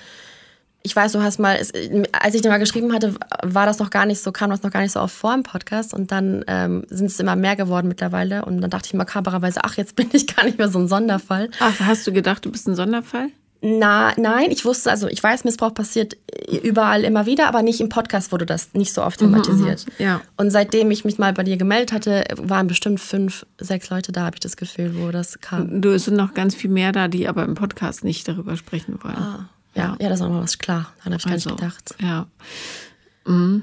[0.84, 3.14] ich weiß, du hast mal, als ich dir mal geschrieben hatte,
[3.44, 5.44] war das noch gar nicht so, kam das noch gar nicht so oft vor im
[5.44, 9.62] Podcast und dann ähm, sind es immer mehr geworden mittlerweile und dann dachte ich makabererweise,
[9.64, 11.50] ach, jetzt bin ich gar nicht mehr so ein Sonderfall.
[11.60, 13.30] Ach, hast du gedacht, du bist ein Sonderfall?
[13.64, 16.18] Na, nein, ich wusste, also ich weiß, Missbrauch passiert
[16.64, 19.86] überall immer wieder, aber nicht im Podcast wurde das nicht so oft thematisiert.
[19.86, 20.22] Mhm, ja.
[20.36, 24.26] Und seitdem ich mich mal bei dir gemeldet hatte, waren bestimmt fünf, sechs Leute da,
[24.26, 25.80] habe ich das Gefühl, wo das kam.
[25.80, 28.98] Du, es sind noch ganz viel mehr da, die aber im Podcast nicht darüber sprechen
[29.04, 29.16] wollen.
[29.16, 30.92] Ah, ja, ja, das ist auch noch was klar.
[31.00, 31.96] Daran habe ich gar Also, nicht gedacht.
[32.00, 32.28] Ja.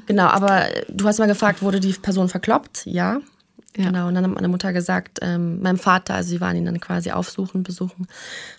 [0.07, 2.83] Genau, aber du hast mal gefragt, wurde die Person verkloppt?
[2.87, 3.21] Ja.
[3.77, 3.85] Ja.
[3.87, 6.81] Genau, und dann hat meine Mutter gesagt, ähm, meinem Vater, also sie waren ihn dann
[6.81, 8.09] quasi aufsuchen, besuchen,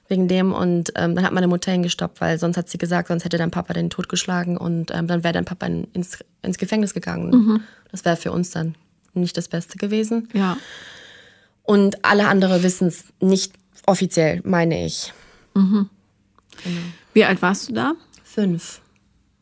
[0.08, 0.54] wegen dem.
[0.54, 3.38] Und ähm, dann hat meine Mutter ihn gestoppt, weil sonst hat sie gesagt, sonst hätte
[3.38, 7.32] dein Papa den totgeschlagen und ähm, dann wäre dein Papa in, ins, ins Gefängnis gegangen.
[7.92, 8.76] Das wäre für uns dann
[9.14, 10.30] nicht das Beste gewesen.
[10.34, 10.58] Ja.
[11.64, 13.54] Und alle andere wissen es nicht
[13.88, 15.14] offiziell, meine ich.
[17.14, 17.94] Wie alt warst du da?
[18.24, 18.82] Fünf.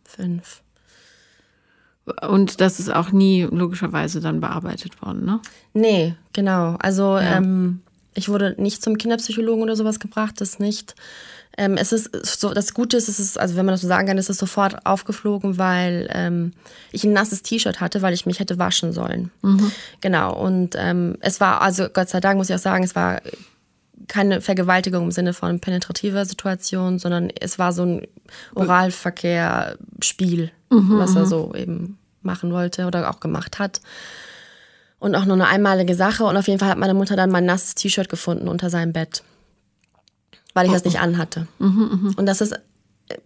[0.04, 0.62] Fünf.
[2.26, 5.42] Und das ist auch nie logischerweise dann bearbeitet worden, ne?
[5.74, 6.76] Nee, genau.
[6.80, 7.38] Also Ja.
[7.38, 7.82] ähm,
[8.14, 10.96] ich wurde nicht zum Kinderpsychologen oder sowas gebracht, das nicht.
[11.60, 14.08] Ähm, es ist so, das Gute ist, es ist, also wenn man das so sagen
[14.08, 16.54] kann, ist es sofort aufgeflogen, weil ähm,
[16.92, 19.32] ich ein nasses T-Shirt hatte, weil ich mich hätte waschen sollen.
[20.02, 20.34] Genau.
[20.40, 23.22] Und ähm, es war, also Gott sei Dank muss ich auch sagen, es war
[24.08, 28.08] keine Vergewaltigung im Sinne von penetrativer Situation, sondern es war so ein
[28.56, 33.82] Oralverkehr-Spiel, was er so eben machen wollte oder auch gemacht hat.
[35.00, 36.24] Und auch nur eine einmalige Sache.
[36.26, 39.24] Und auf jeden Fall hat meine Mutter dann mein nasses T-Shirt gefunden unter seinem Bett,
[40.54, 41.48] weil ich das nicht anhatte.
[42.18, 42.56] Und das ist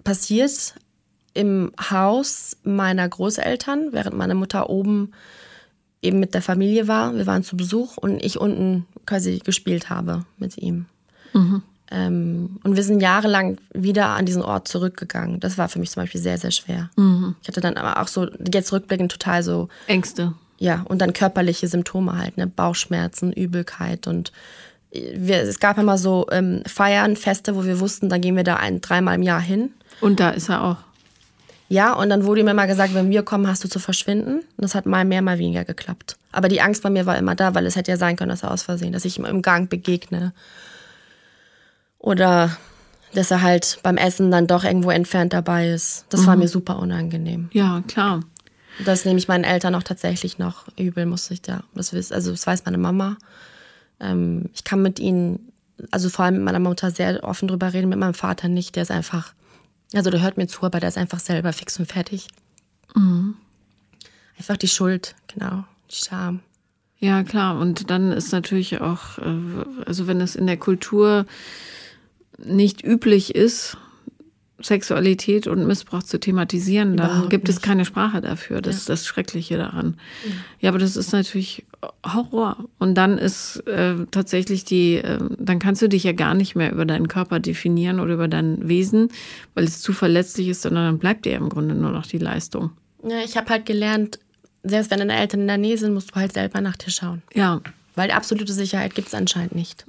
[0.04, 0.76] passiert
[1.34, 5.12] im Haus meiner Großeltern, während meine Mutter oben
[6.02, 7.16] eben mit der Familie war.
[7.16, 10.86] Wir waren zu Besuch und ich unten quasi gespielt habe mit ihm.
[11.92, 15.40] Ähm, und wir sind jahrelang wieder an diesen Ort zurückgegangen.
[15.40, 16.90] Das war für mich zum Beispiel sehr, sehr schwer.
[17.42, 20.34] Ich hatte dann aber auch so, jetzt rückblickend total so, Ängste.
[20.58, 22.48] ja, und dann körperliche Symptome halt, ne?
[22.48, 24.32] Bauchschmerzen, Übelkeit und
[24.92, 28.58] wir, es gab immer so ähm, Feiern, Feste, wo wir wussten, da gehen wir da
[28.58, 29.72] ein, dreimal im Jahr hin.
[30.02, 30.78] Und da ist er auch.
[31.72, 34.40] Ja, und dann wurde mir immer gesagt, wenn wir kommen, hast du zu verschwinden.
[34.40, 36.18] Und das hat mal mehr, mal weniger geklappt.
[36.34, 38.44] Aber die Angst bei mir war immer da, weil es hätte ja sein können, dass
[38.44, 40.34] er aus Versehen, dass ich ihm im Gang begegne.
[41.98, 42.58] Oder
[43.14, 46.08] dass er halt beim Essen dann doch irgendwo entfernt dabei ist.
[46.10, 47.50] Das war mir super unangenehm.
[47.54, 48.20] Ja, klar.
[48.84, 51.64] Das nehme ich meinen Eltern auch tatsächlich noch übel, muss ich da.
[51.74, 52.14] Das wissen.
[52.14, 53.16] Also das weiß meine Mama.
[54.02, 55.54] Ähm, ich kann mit ihnen,
[55.90, 58.76] also vor allem mit meiner Mutter sehr offen drüber reden, mit meinem Vater nicht.
[58.76, 59.34] Der ist einfach,
[59.94, 62.28] also der hört mir zu, aber der ist einfach selber fix und fertig.
[64.38, 66.40] Einfach die Schuld, genau, die Scham.
[67.00, 67.60] Ja, klar.
[67.60, 71.26] Und dann ist natürlich auch, äh, also wenn es in der Kultur
[72.38, 73.78] nicht üblich ist,
[74.64, 77.64] Sexualität und Missbrauch zu thematisieren, dann Überhaupt gibt es nicht.
[77.66, 78.62] keine Sprache dafür.
[78.62, 79.98] Das ist das Schreckliche daran.
[80.60, 81.66] Ja, aber das ist natürlich
[82.06, 82.58] Horror.
[82.80, 86.72] Und dann ist äh, tatsächlich die, äh, dann kannst du dich ja gar nicht mehr
[86.72, 89.10] über deinen Körper definieren oder über dein Wesen,
[89.56, 92.18] weil es zu verletzlich ist, sondern dann bleibt dir ja im Grunde nur noch die
[92.20, 92.72] Leistung.
[93.04, 94.20] Ja, ich habe halt gelernt,
[94.64, 97.24] selbst wenn deine Eltern in der Nähe sind, musst du halt selber nach dir schauen.
[97.34, 97.62] Ja,
[97.96, 99.86] Weil absolute Sicherheit gibt es anscheinend nicht.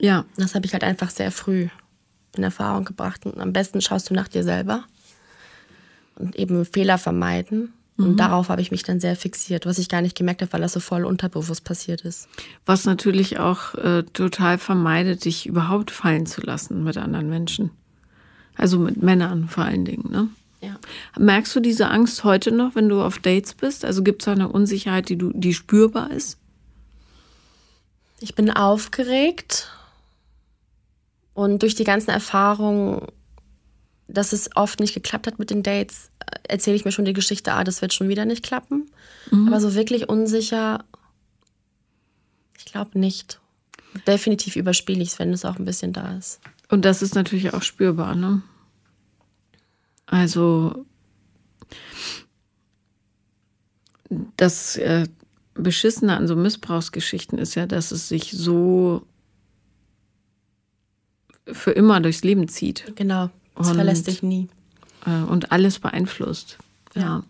[0.00, 1.68] ja, Das habe ich halt einfach sehr früh
[2.36, 3.26] in Erfahrung gebracht.
[3.26, 4.84] Und am besten schaust du nach dir selber
[6.16, 7.72] und eben Fehler vermeiden.
[7.96, 10.60] Und darauf habe ich mich dann sehr fixiert, was ich gar nicht gemerkt habe, weil
[10.60, 12.28] das so voll unterbewusst passiert ist.
[12.66, 17.70] Was natürlich auch äh, total vermeidet, dich überhaupt fallen zu lassen mit anderen Menschen.
[18.56, 20.10] Also mit Männern vor allen Dingen.
[20.10, 20.28] Ne?
[20.60, 20.76] Ja.
[21.16, 23.84] Merkst du diese Angst heute noch, wenn du auf Dates bist?
[23.84, 26.38] Also gibt es da eine Unsicherheit, die, du, die spürbar ist?
[28.18, 29.68] Ich bin aufgeregt
[31.34, 33.06] und durch die ganzen Erfahrungen,
[34.06, 37.12] dass es oft nicht geklappt hat mit den Dates, äh, erzähle ich mir schon die
[37.12, 38.90] Geschichte, ah, das wird schon wieder nicht klappen.
[39.48, 40.84] Aber so wirklich unsicher,
[42.56, 43.40] ich glaube nicht.
[44.06, 46.40] Definitiv überspiele ich es, wenn es auch ein bisschen da ist.
[46.68, 48.42] Und das ist natürlich auch spürbar, ne?
[50.06, 50.84] Also
[54.36, 55.08] das äh,
[55.54, 59.06] Beschissene an so Missbrauchsgeschichten ist ja, dass es sich so
[61.46, 62.92] für immer durchs Leben zieht.
[62.96, 63.30] Genau.
[63.56, 64.48] Das und, verlässt dich nie.
[65.06, 66.58] Äh, und alles beeinflusst.
[66.94, 67.02] Ja.
[67.02, 67.22] ja.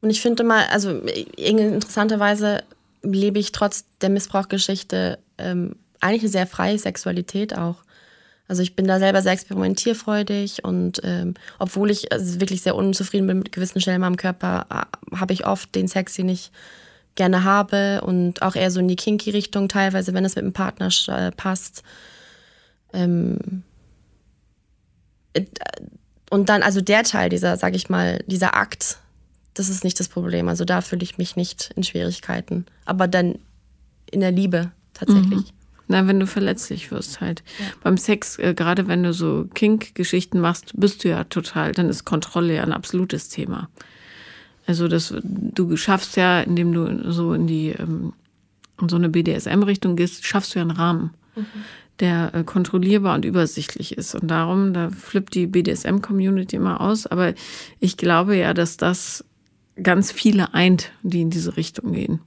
[0.00, 0.90] Und ich finde mal, also
[1.36, 2.64] interessanterweise
[3.02, 7.76] lebe ich trotz der Missbrauchgeschichte ähm, eigentlich eine sehr freie Sexualität auch.
[8.48, 13.26] Also ich bin da selber sehr experimentierfreudig und ähm, obwohl ich also wirklich sehr unzufrieden
[13.26, 16.50] bin mit gewissen Stellen am Körper, äh, habe ich oft den Sex, den ich
[17.14, 20.52] gerne habe und auch eher so in die kinky Richtung teilweise, wenn es mit dem
[20.52, 21.82] Partner äh, passt.
[22.92, 23.62] Ähm,
[25.32, 25.44] äh,
[26.30, 28.98] und dann also der Teil dieser, sag ich mal, dieser Akt,
[29.54, 30.48] das ist nicht das Problem.
[30.48, 32.64] Also da fühle ich mich nicht in Schwierigkeiten.
[32.84, 33.38] Aber dann
[34.10, 35.40] in der Liebe tatsächlich.
[35.40, 35.56] Mhm.
[35.88, 37.42] Na, wenn du verletzlich wirst halt.
[37.58, 37.66] Ja.
[37.82, 42.04] Beim Sex, äh, gerade wenn du so Kink-Geschichten machst, bist du ja total, dann ist
[42.04, 43.68] Kontrolle ja ein absolutes Thema.
[44.66, 48.14] Also das, du schaffst ja, indem du so in die ähm,
[48.80, 51.46] in so eine BDSM-Richtung gehst, schaffst du ja einen Rahmen, mhm.
[52.00, 54.14] Der äh, kontrollierbar und übersichtlich ist.
[54.14, 57.06] Und darum, da flippt die BDSM-Community immer aus.
[57.06, 57.34] Aber
[57.80, 59.24] ich glaube ja, dass das
[59.80, 62.20] ganz viele eint, die in diese Richtung gehen.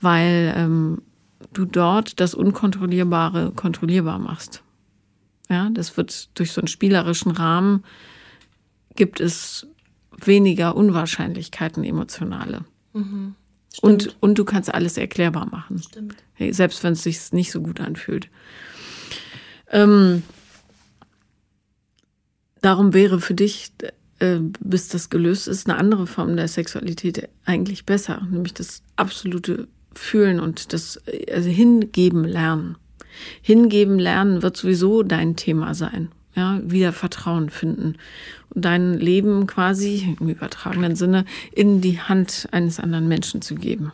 [0.00, 1.02] Weil ähm,
[1.52, 4.62] du dort das Unkontrollierbare kontrollierbar machst.
[5.48, 7.84] Ja, das wird durch so einen spielerischen Rahmen
[8.94, 9.66] gibt es
[10.16, 12.64] weniger Unwahrscheinlichkeiten emotionale.
[12.92, 13.34] Mhm.
[13.80, 15.82] Und, und du kannst alles erklärbar machen.
[15.82, 16.16] Stimmt.
[16.38, 18.28] Selbst wenn es sich nicht so gut anfühlt.
[19.70, 20.22] Ähm,
[22.60, 23.72] darum wäre für dich
[24.22, 29.66] äh, bis das gelöst ist, eine andere Form der Sexualität eigentlich besser, nämlich das absolute
[29.94, 31.00] Fühlen und das
[31.32, 32.76] also hingeben lernen.
[33.42, 36.10] Hingeben lernen wird sowieso dein Thema sein.
[36.34, 37.96] Ja, wieder Vertrauen finden
[38.54, 43.92] und dein Leben quasi im übertragenen Sinne in die Hand eines anderen Menschen zu geben.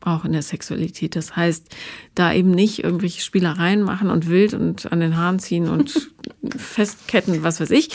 [0.00, 1.16] Auch in der Sexualität.
[1.16, 1.74] Das heißt,
[2.14, 6.12] da eben nicht irgendwelche Spielereien machen und wild und an den Haaren ziehen und
[6.56, 7.90] festketten, was weiß ich,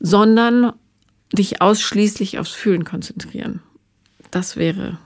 [0.00, 0.72] sondern
[1.32, 3.60] dich ausschließlich aufs Fühlen konzentrieren.
[4.30, 4.98] Das wäre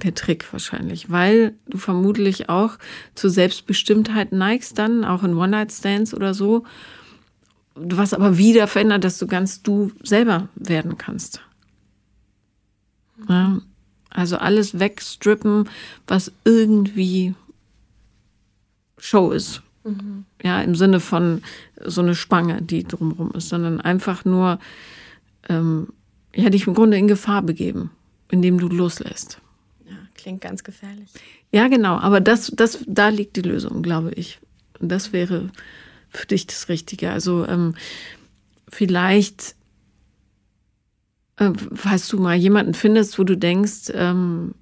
[0.00, 2.78] der Trick wahrscheinlich, weil du vermutlich auch
[3.14, 6.64] zur Selbstbestimmtheit neigst dann, auch in One-Night-Stands oder so,
[7.74, 11.40] was aber wieder verändert, dass du ganz du selber werden kannst.
[13.28, 13.60] Ja,
[14.10, 15.68] also alles wegstrippen,
[16.06, 17.34] was irgendwie
[18.98, 19.62] Show ist.
[19.84, 20.24] Mhm.
[20.42, 21.42] Ja, im Sinne von
[21.84, 24.58] so eine Spange, die drumherum ist, sondern einfach nur
[25.48, 25.88] ähm,
[26.34, 27.90] ja, dich im Grunde in Gefahr begeben,
[28.30, 29.40] indem du loslässt.
[30.24, 31.10] Klingt ganz gefährlich.
[31.52, 34.40] Ja, genau, aber das, das, da liegt die Lösung, glaube ich.
[34.80, 35.50] Und das wäre
[36.08, 37.10] für dich das Richtige.
[37.10, 37.74] Also ähm,
[38.70, 39.54] vielleicht,
[41.36, 44.54] äh, falls du mal jemanden findest, wo du denkst, ähm,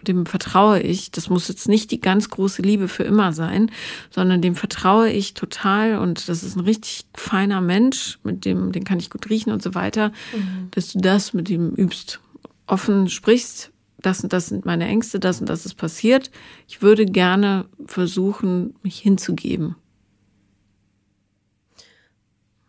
[0.00, 1.10] dem vertraue ich.
[1.10, 3.70] Das muss jetzt nicht die ganz große Liebe für immer sein,
[4.08, 8.84] sondern dem vertraue ich total und das ist ein richtig feiner Mensch, mit dem, den
[8.84, 10.68] kann ich gut riechen und so weiter, mhm.
[10.70, 12.18] dass du das mit ihm übst.
[12.66, 13.71] Offen sprichst,
[14.02, 16.30] das und das sind meine Ängste, das und das ist passiert.
[16.68, 19.76] Ich würde gerne versuchen, mich hinzugeben.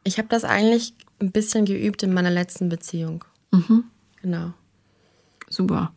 [0.04, 3.24] Ich habe das eigentlich ein bisschen geübt in meiner letzten Beziehung.
[3.52, 3.86] Mhm.
[4.22, 4.54] Genau.
[5.50, 5.94] Super.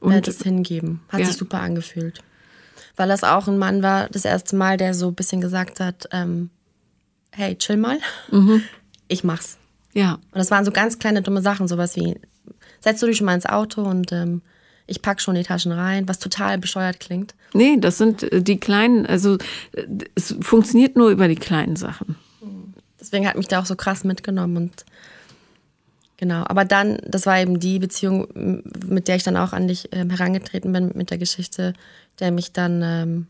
[0.00, 1.00] Und werde es hingeben.
[1.08, 1.26] Hat ja.
[1.26, 2.22] sich super angefühlt.
[2.96, 6.08] Weil das auch ein Mann war, das erste Mal, der so ein bisschen gesagt hat,
[6.12, 6.50] ähm,
[7.32, 7.98] hey, chill mal,
[8.30, 8.62] mhm.
[9.08, 9.58] ich mach's.
[9.92, 10.14] Ja.
[10.14, 12.20] Und das waren so ganz kleine dumme Sachen, sowas wie,
[12.80, 14.42] setz du dich schon mal ins Auto und ähm,
[14.88, 17.34] ich pack schon die Taschen rein, was total bescheuert klingt.
[17.54, 19.36] Nee, das sind äh, die kleinen, also
[19.72, 22.16] äh, es funktioniert nur über die kleinen Sachen.
[23.00, 24.84] Deswegen hat mich der auch so krass mitgenommen und
[26.18, 29.88] Genau, aber dann, das war eben die Beziehung, mit der ich dann auch an dich
[29.92, 31.74] ähm, herangetreten bin, mit der Geschichte,
[32.18, 33.26] der mich dann ähm,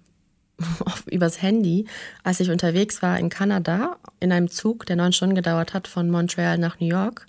[1.11, 1.85] übers Handy,
[2.25, 6.09] als ich unterwegs war in Kanada, in einem Zug, der neun Stunden gedauert hat, von
[6.09, 7.27] Montreal nach New York.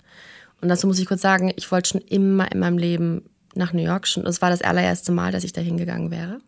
[0.62, 3.82] Und dazu muss ich kurz sagen, ich wollte schon immer in meinem Leben nach New
[3.82, 4.06] York.
[4.06, 6.40] Schon, es war das allererste Mal, dass ich da hingegangen wäre.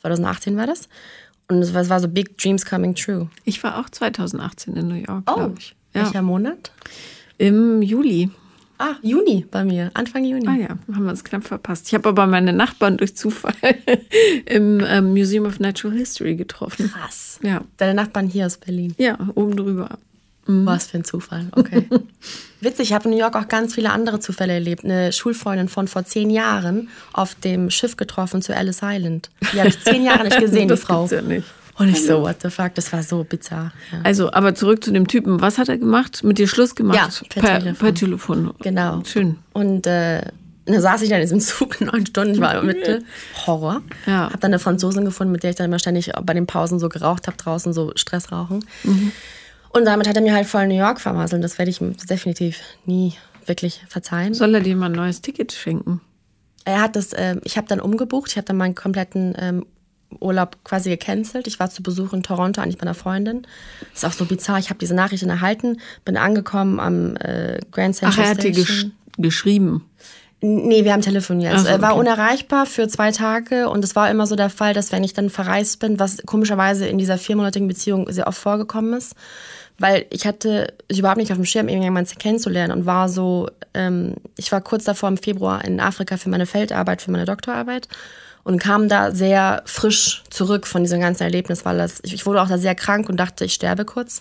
[0.00, 0.88] 2018 war das.
[1.48, 3.28] Und es war so Big Dreams Coming True.
[3.44, 5.76] Ich war auch 2018 in New York, oh, glaube ich.
[5.92, 6.04] Ja.
[6.04, 6.72] Welcher Monat?
[7.38, 8.30] Im Juli.
[8.78, 10.48] Ah, Juni bei mir, Anfang Juni.
[10.48, 11.86] Ah ja, haben wir uns knapp verpasst.
[11.86, 13.54] Ich habe aber meine Nachbarn durch Zufall
[14.46, 16.90] im ähm, Museum of Natural History getroffen.
[16.90, 17.38] Krass.
[17.42, 17.62] Ja.
[17.76, 18.94] Deine Nachbarn hier aus Berlin.
[18.98, 19.98] Ja, oben drüber.
[20.46, 20.66] Mhm.
[20.66, 21.88] Was für ein Zufall, okay.
[22.60, 24.84] Witzig, ich habe in New York auch ganz viele andere Zufälle erlebt.
[24.84, 29.30] Eine Schulfreundin von vor zehn Jahren auf dem Schiff getroffen zu Ellis Island.
[29.52, 31.06] Die habe ich zehn Jahre nicht gesehen, das die Frau.
[31.06, 31.46] Ja nicht.
[31.76, 33.72] Und ich so, what the fuck, das war so bizarr.
[33.90, 33.98] Ja.
[34.04, 35.40] Also, aber zurück zu dem Typen.
[35.40, 36.22] Was hat er gemacht?
[36.22, 36.96] Mit dir Schluss gemacht?
[36.96, 37.86] Ja, per, per Telefon.
[37.86, 38.54] Per Telefon.
[38.60, 39.02] Genau.
[39.04, 39.38] Schön.
[39.52, 40.22] Und äh,
[40.66, 43.04] da saß ich dann in diesem Zug neun Stunden, ich war im Mittel.
[43.46, 43.82] Horror.
[44.06, 44.30] Ja.
[44.32, 46.88] Hab dann eine Franzosin gefunden, mit der ich dann immer ständig bei den Pausen so
[46.88, 48.64] geraucht habe, draußen so Stress rauchen.
[49.74, 51.42] Und damit hat er mir halt voll New York vermasselt.
[51.42, 53.14] Das werde ich ihm definitiv nie
[53.46, 54.32] wirklich verzeihen.
[54.32, 56.00] Soll er dir mal ein neues Ticket schenken?
[56.64, 59.66] Er hat das, ähm, ich habe dann umgebucht, ich habe dann meinen kompletten ähm,
[60.20, 61.46] Urlaub quasi gecancelt.
[61.46, 63.42] Ich war zu Besuch in Toronto, eigentlich bei einer Freundin.
[63.92, 64.58] Das ist auch so bizarr.
[64.58, 68.54] Ich habe diese Nachrichten erhalten, bin angekommen am äh, Grand Central Ach, er hat dir
[68.54, 68.92] Station.
[68.92, 69.84] gesch geschrieben.
[70.40, 71.54] Nee, wir haben telefoniert.
[71.56, 72.00] Ach so, Er war okay.
[72.00, 75.30] unerreichbar für zwei Tage und es war immer so der Fall, dass wenn ich dann
[75.30, 79.14] verreist bin, was komischerweise in dieser viermonatigen Beziehung sehr oft vorgekommen ist,
[79.78, 84.52] weil ich hatte überhaupt nicht auf dem Schirm, irgendjemanden kennenzulernen und war so, ähm, ich
[84.52, 87.88] war kurz davor im Februar in Afrika für meine Feldarbeit, für meine Doktorarbeit
[88.44, 92.48] und kam da sehr frisch zurück von diesem ganzen Erlebnis, weil das, ich wurde auch
[92.48, 94.20] da sehr krank und dachte, ich sterbe kurz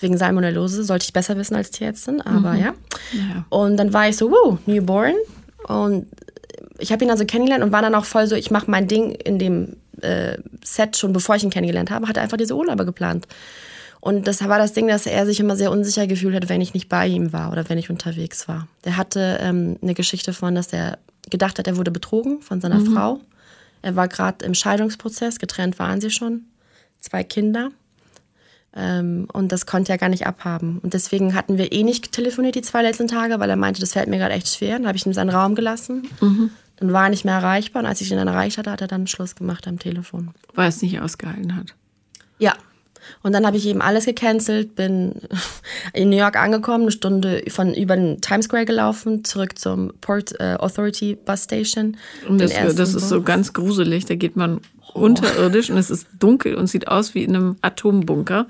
[0.00, 2.74] wegen Salmonellose, sollte ich besser wissen als Tierärztin, aber ja.
[3.12, 3.44] Ja.
[3.48, 5.14] Und dann war ich so, wow, newborn.
[5.68, 6.06] Und
[6.78, 9.12] ich habe ihn also kennengelernt und war dann auch voll so, ich mache mein Ding
[9.12, 12.84] in dem äh, Set schon, bevor ich ihn kennengelernt habe, hat er einfach diese Urlaube
[12.84, 13.28] geplant.
[14.00, 16.72] Und das war das Ding, dass er sich immer sehr unsicher gefühlt hat, wenn ich
[16.72, 18.66] nicht bei ihm war oder wenn ich unterwegs war.
[18.84, 22.80] Der hatte ähm, eine Geschichte von, dass er gedacht hat, er wurde betrogen von seiner
[22.80, 23.20] Frau.
[23.82, 26.44] Er war gerade im Scheidungsprozess, getrennt waren sie schon,
[27.00, 27.70] zwei Kinder.
[28.74, 30.78] Ähm, und das konnte er gar nicht abhaben.
[30.78, 33.92] Und deswegen hatten wir eh nicht telefoniert die zwei letzten Tage, weil er meinte, das
[33.92, 34.78] fällt mir gerade echt schwer.
[34.78, 36.08] Dann habe ich ihm seinen Raum gelassen.
[36.76, 37.82] Dann war er nicht mehr erreichbar.
[37.82, 40.30] Und als ich ihn dann erreicht hatte, hat er dann Schluss gemacht am Telefon.
[40.54, 41.74] Weil er es nicht ausgehalten hat.
[42.38, 42.54] Ja.
[43.22, 45.14] Und dann habe ich eben alles gecancelt, bin
[45.92, 50.34] in New York angekommen, eine Stunde von über den Times Square gelaufen, zurück zum Port
[50.40, 51.96] äh, Authority Bus Station.
[52.28, 54.06] Und das, das ist so ganz gruselig.
[54.06, 54.60] Da geht man
[54.94, 58.46] unterirdisch und es ist dunkel und sieht aus wie in einem Atombunker.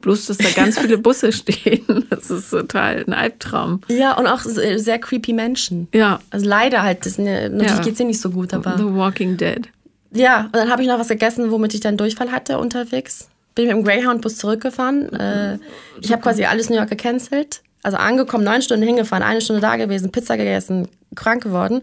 [0.00, 2.04] Bloß, dass da ganz viele Busse stehen.
[2.10, 3.80] Das ist total ein Albtraum.
[3.88, 5.88] Ja, und auch sehr sehr creepy Menschen.
[5.92, 6.20] Ja.
[6.30, 7.80] Also leider halt, das, natürlich Ja.
[7.80, 8.76] geht's ihnen nicht so gut, aber.
[8.78, 9.68] The Walking Dead.
[10.12, 13.28] Ja, und dann habe ich noch was gegessen, womit ich dann Durchfall hatte unterwegs.
[13.58, 15.12] Bin mit dem Greyhound-Bus zurückgefahren.
[15.14, 15.58] Äh,
[16.00, 17.62] ich habe quasi alles New York gecancelt.
[17.82, 21.82] Also angekommen, neun Stunden hingefahren, eine Stunde da gewesen, Pizza gegessen, krank geworden.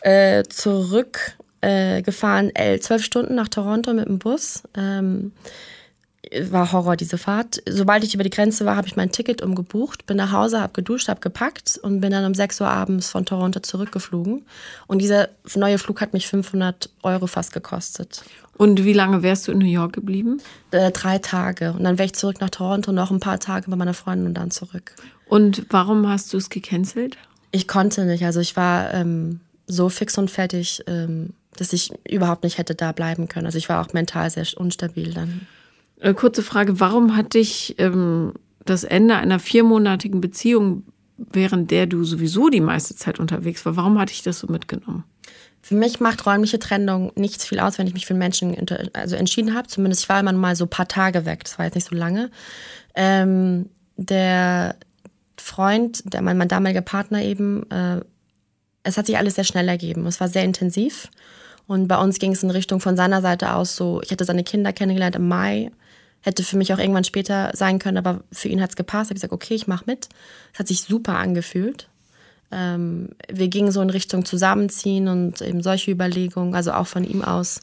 [0.00, 4.62] Äh, zurück äh, gefahren, äh, zwölf Stunden nach Toronto mit dem Bus.
[4.74, 5.32] Ähm,
[6.42, 7.62] war Horror, diese Fahrt.
[7.68, 10.72] Sobald ich über die Grenze war, habe ich mein Ticket umgebucht, bin nach Hause, habe
[10.74, 14.44] geduscht, habe gepackt und bin dann um 6 Uhr abends von Toronto zurückgeflogen.
[14.86, 18.22] Und dieser neue Flug hat mich 500 Euro fast gekostet.
[18.56, 20.42] Und wie lange wärst du in New York geblieben?
[20.70, 21.72] Äh, drei Tage.
[21.72, 24.34] Und dann wäre ich zurück nach Toronto, noch ein paar Tage bei meiner Freundin und
[24.34, 24.94] dann zurück.
[25.26, 27.16] Und warum hast du es gecancelt?
[27.52, 28.24] Ich konnte nicht.
[28.24, 32.92] Also ich war ähm, so fix und fertig, ähm, dass ich überhaupt nicht hätte da
[32.92, 33.46] bleiben können.
[33.46, 35.46] Also ich war auch mental sehr unstabil dann.
[36.00, 38.32] Äh, kurze Frage, warum hat dich ähm,
[38.64, 40.84] das Ende einer viermonatigen Beziehung,
[41.16, 45.04] während der du sowieso die meiste Zeit unterwegs war, warum hat dich das so mitgenommen?
[45.62, 48.56] Für mich macht räumliche Trennung nichts viel aus, wenn ich mich für einen Menschen
[48.94, 49.68] also entschieden habe.
[49.68, 51.44] Zumindest ich war immer mal so ein paar Tage weg.
[51.44, 52.30] Das war jetzt nicht so lange.
[52.94, 54.76] Ähm, der
[55.36, 58.00] Freund, der, mein, mein damaliger Partner eben, äh,
[58.84, 60.06] es hat sich alles sehr schnell ergeben.
[60.06, 61.10] Es war sehr intensiv.
[61.66, 64.44] Und bei uns ging es in Richtung von seiner Seite aus so, ich hätte seine
[64.44, 65.70] Kinder kennengelernt im Mai,
[66.22, 69.06] hätte für mich auch irgendwann später sein können, aber für ihn hat es gepasst.
[69.06, 70.08] Ich habe gesagt, okay, ich mache mit.
[70.52, 71.88] Es hat sich super angefühlt.
[72.52, 77.22] Ähm, wir gingen so in Richtung Zusammenziehen und eben solche Überlegungen, also auch von ihm
[77.22, 77.60] aus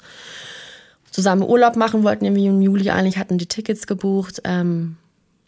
[1.11, 4.41] zusammen Urlaub machen wollten im Juni, Juli eigentlich, hatten die Tickets gebucht.
[4.43, 4.97] Ähm,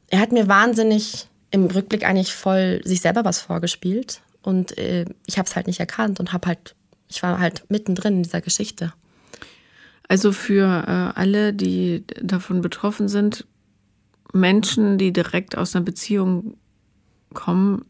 [0.09, 5.37] er hat mir wahnsinnig im Rückblick eigentlich voll sich selber was vorgespielt und äh, ich
[5.37, 6.75] habe es halt nicht erkannt und habe halt,
[7.07, 8.93] ich war halt mittendrin in dieser Geschichte.
[10.09, 13.45] Also für äh, alle, die davon betroffen sind,
[14.33, 16.57] Menschen, die direkt aus einer Beziehung
[17.33, 17.85] kommen,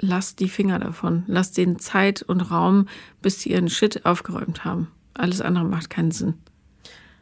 [0.00, 1.24] lasst die Finger davon.
[1.26, 2.88] Lasst denen Zeit und Raum,
[3.22, 4.88] bis sie ihren Shit aufgeräumt haben.
[5.14, 6.34] Alles andere macht keinen Sinn.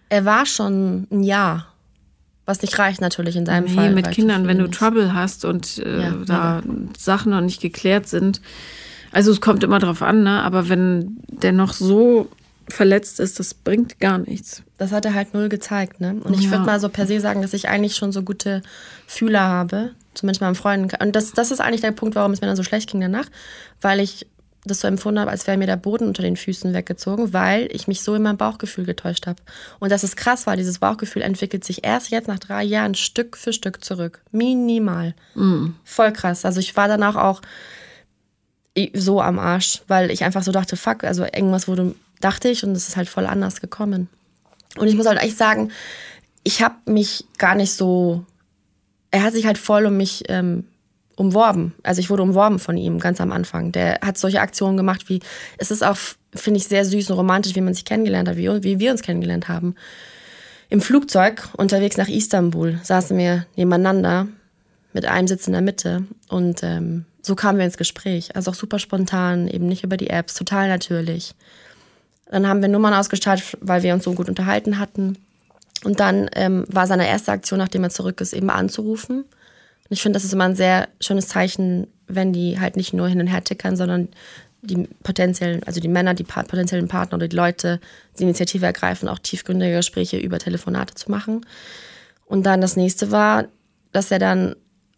[0.08, 1.66] Er war schon ein Jahr,
[2.44, 3.94] was nicht reicht natürlich in seinem Nee, Fall.
[3.94, 4.68] mit Kindern, wenn du.
[4.70, 6.62] Trouble hast und äh, Ja, da
[6.96, 8.40] Sachen noch nicht geklärt sind.
[9.10, 10.42] Also es kommt immer drauf an, ne?
[10.42, 12.28] aber wenn der noch so
[12.68, 14.62] verletzt ist, das bringt gar nichts.
[14.78, 16.16] Das hat er halt null gezeigt, ne?
[16.24, 16.50] Und ich Ja.
[16.52, 18.62] würde mal so per se sagen, dass ich eigentlich schon so gute
[19.06, 20.90] Fühler habe, zumindest meinem Freunden.
[21.00, 23.26] Und das, das ist eigentlich der Punkt, warum es mir dann so schlecht ging danach,
[23.80, 24.26] weil ich
[24.64, 27.86] das so empfunden habe, als wäre mir der Boden unter den Füßen weggezogen, weil ich
[27.86, 29.40] mich so in meinem Bauchgefühl getäuscht habe.
[29.78, 33.36] Und das ist krass, weil dieses Bauchgefühl entwickelt sich erst jetzt nach drei Jahren Stück
[33.36, 34.22] für Stück zurück.
[34.32, 35.14] Minimal.
[35.84, 36.44] Voll krass.
[36.44, 37.42] Also ich war danach auch
[38.94, 42.72] so am Arsch, weil ich einfach so dachte, fuck, also irgendwas wurde, dachte ich und
[42.72, 44.08] es ist halt voll anders gekommen.
[44.76, 45.70] Und ich muss halt echt sagen,
[46.44, 48.24] ich habe mich gar nicht so.
[49.10, 50.64] Er hat sich halt voll um mich ähm,
[51.16, 51.74] umworben.
[51.82, 53.72] Also ich wurde umworben von ihm ganz am Anfang.
[53.72, 55.20] Der hat solche Aktionen gemacht wie,
[55.58, 55.96] es ist auch,
[56.34, 59.02] finde ich, sehr süß und romantisch, wie man sich kennengelernt hat, wie, wie wir uns
[59.02, 59.74] kennengelernt haben.
[60.68, 64.28] Im Flugzeug unterwegs nach Istanbul saßen wir nebeneinander
[64.92, 68.34] mit einem Sitz in der Mitte und ähm, so kamen wir ins Gespräch.
[68.36, 71.34] Also auch super spontan, eben nicht über die Apps, total natürlich.
[72.30, 75.18] Dann haben wir Nummern ausgestaltet, weil wir uns so gut unterhalten hatten.
[75.84, 79.18] Und dann ähm, war seine erste Aktion, nachdem er zurück ist, eben anzurufen.
[79.18, 83.08] Und ich finde, das ist immer ein sehr schönes Zeichen, wenn die halt nicht nur
[83.08, 84.08] hin und her tickern, sondern
[84.62, 87.80] die potenziellen, also die Männer, die potenziellen Partner oder die Leute
[88.18, 91.46] die Initiative ergreifen, auch tiefgründige Gespräche über Telefonate zu machen.
[92.24, 93.44] Und dann das nächste war,
[93.92, 94.56] dass er dann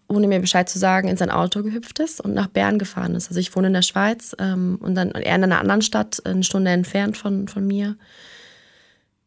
[0.09, 3.28] ohne mir Bescheid zu sagen, in sein Auto gehüpft ist und nach Bern gefahren ist.
[3.28, 6.42] Also ich wohne in der Schweiz ähm, und dann er in einer anderen Stadt, eine
[6.42, 7.96] Stunde entfernt von, von mir.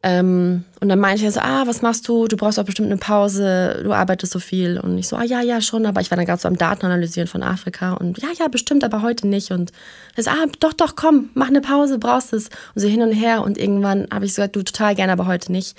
[0.04, 2.28] Ähm, und dann meinte er so, ah, was machst du?
[2.28, 4.80] Du brauchst auch bestimmt eine Pause, du arbeitest so viel.
[4.80, 6.88] Und ich so, ah ja, ja, schon, aber ich war dann gerade so am Daten
[6.88, 9.52] analysieren von Afrika und ja, ja, bestimmt, aber heute nicht.
[9.52, 9.72] Und
[10.16, 12.50] er so, ah, doch, doch, komm, mach eine Pause, brauchst es.
[12.74, 15.28] Und so hin und her und irgendwann habe ich so gesagt, du total gerne, aber
[15.28, 15.78] heute nicht.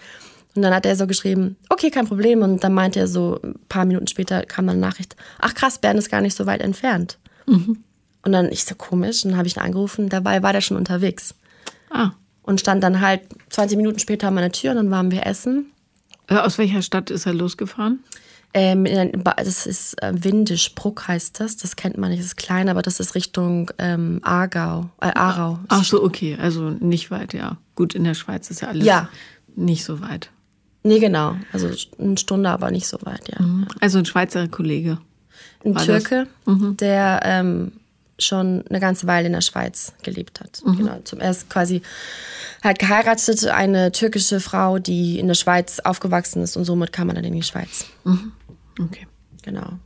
[0.54, 2.42] Und dann hat er so geschrieben, okay, kein Problem.
[2.42, 5.78] Und dann meinte er so, ein paar Minuten später kam dann eine Nachricht, ach krass,
[5.78, 7.18] Bern ist gar nicht so weit entfernt.
[7.46, 7.78] Mhm.
[8.24, 10.76] Und dann, ich so komisch, und dann habe ich ihn angerufen, dabei war der schon
[10.76, 11.34] unterwegs.
[11.90, 12.10] Ah.
[12.42, 15.72] Und stand dann halt 20 Minuten später an meiner Tür und dann waren wir essen.
[16.28, 18.00] Äh, aus welcher Stadt ist er losgefahren?
[18.54, 18.84] Ähm,
[19.24, 21.56] das ist äh, Windischbruck heißt das.
[21.56, 25.58] Das kennt man nicht, das ist klein, aber das ist Richtung ähm, Aargau, äh, Aarau.
[25.68, 27.56] Ach so, okay, also nicht weit, ja.
[27.74, 29.08] Gut, in der Schweiz ist ja alles ja.
[29.56, 30.30] nicht so weit.
[30.84, 31.36] Nee, genau.
[31.52, 33.40] Also eine Stunde, aber nicht so weit, ja.
[33.40, 33.68] Mhm.
[33.80, 34.98] Also ein Schweizer Kollege.
[35.64, 36.76] Ein Türke, mhm.
[36.76, 37.72] der ähm,
[38.18, 40.60] schon eine ganze Weile in der Schweiz gelebt hat.
[40.64, 40.76] Mhm.
[40.76, 40.98] Genau.
[41.04, 41.82] Zum erst quasi
[42.62, 47.16] hat geheiratet eine türkische Frau, die in der Schweiz aufgewachsen ist und somit kam er
[47.16, 47.86] dann in die Schweiz.
[48.04, 48.32] Mhm.
[48.80, 49.06] Okay.
[49.42, 49.78] Genau.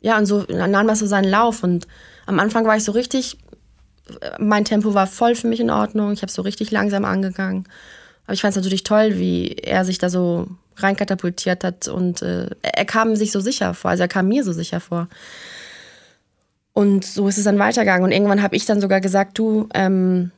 [0.00, 1.86] Ja, und so nahm das so seinen Lauf und
[2.26, 3.36] am Anfang war ich so richtig,
[4.38, 6.12] mein Tempo war voll für mich in Ordnung.
[6.12, 7.64] Ich habe so richtig langsam angegangen.
[8.30, 12.46] Aber ich fand es natürlich toll, wie er sich da so reinkatapultiert hat und äh,
[12.62, 15.08] er kam sich so sicher vor, also er kam mir so sicher vor.
[16.72, 18.04] Und so ist es dann weitergegangen.
[18.04, 20.30] Und irgendwann habe ich dann sogar gesagt, du, ähm,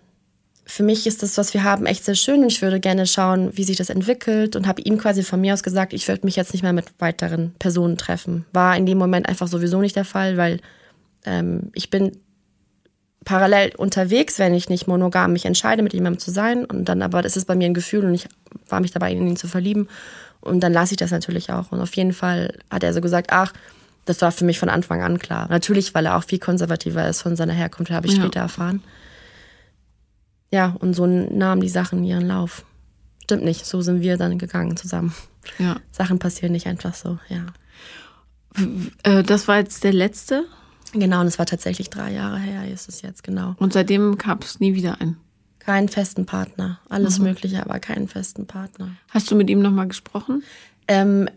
[0.65, 3.55] für mich ist das, was wir haben, echt sehr schön und ich würde gerne schauen,
[3.59, 6.37] wie sich das entwickelt und habe ihm quasi von mir aus gesagt, ich würde mich
[6.37, 8.47] jetzt nicht mehr mit weiteren Personen treffen.
[8.55, 10.61] War in dem Moment einfach sowieso nicht der Fall, weil
[11.27, 12.13] ähm, ich bin
[13.25, 16.65] parallel unterwegs, wenn ich nicht monogam mich entscheide, mit jemandem zu sein.
[16.65, 18.29] Und dann aber, das ist bei mir ein Gefühl und ich
[18.69, 19.89] war mich dabei, in ihn zu verlieben.
[20.41, 21.71] Und dann lasse ich das natürlich auch.
[21.73, 23.53] Und auf jeden Fall hat er so gesagt, ach,
[24.05, 25.47] das war für mich von Anfang an klar.
[25.49, 28.23] Natürlich, weil er auch viel konservativer ist von seiner Herkunft, habe ich ja.
[28.23, 28.83] später erfahren.
[30.51, 32.65] Ja, und so nahmen die Sachen ihren Lauf.
[33.23, 35.15] Stimmt nicht, so sind wir dann gegangen zusammen.
[35.59, 35.77] Ja.
[35.93, 37.47] Sachen passieren nicht einfach so, ja.
[39.05, 40.45] Äh, das war jetzt der letzte
[40.93, 43.55] Genau, und es war tatsächlich drei Jahre her, ist es jetzt, genau.
[43.59, 45.17] Und seitdem gab es nie wieder einen?
[45.59, 46.81] Keinen festen Partner.
[46.89, 47.27] Alles mhm.
[47.27, 48.91] Mögliche, aber keinen festen Partner.
[49.11, 50.43] Hast du mit ihm nochmal gesprochen?
[50.89, 51.29] Ähm,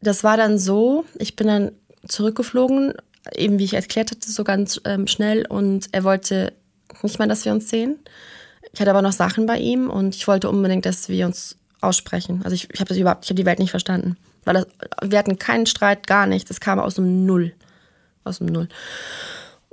[0.00, 1.72] das war dann so, ich bin dann
[2.06, 2.94] zurückgeflogen,
[3.34, 5.46] eben wie ich erklärt hatte, so ganz ähm, schnell.
[5.46, 6.52] Und er wollte
[7.02, 7.98] nicht mehr, dass wir uns sehen.
[8.72, 12.40] Ich hatte aber noch Sachen bei ihm und ich wollte unbedingt, dass wir uns aussprechen.
[12.44, 14.16] Also ich, ich habe das überhaupt, ich habe die Welt nicht verstanden.
[14.44, 14.66] Weil das,
[15.02, 16.50] wir hatten keinen Streit, gar nichts.
[16.50, 17.52] Es kam aus dem Null
[18.24, 18.68] aus dem Null.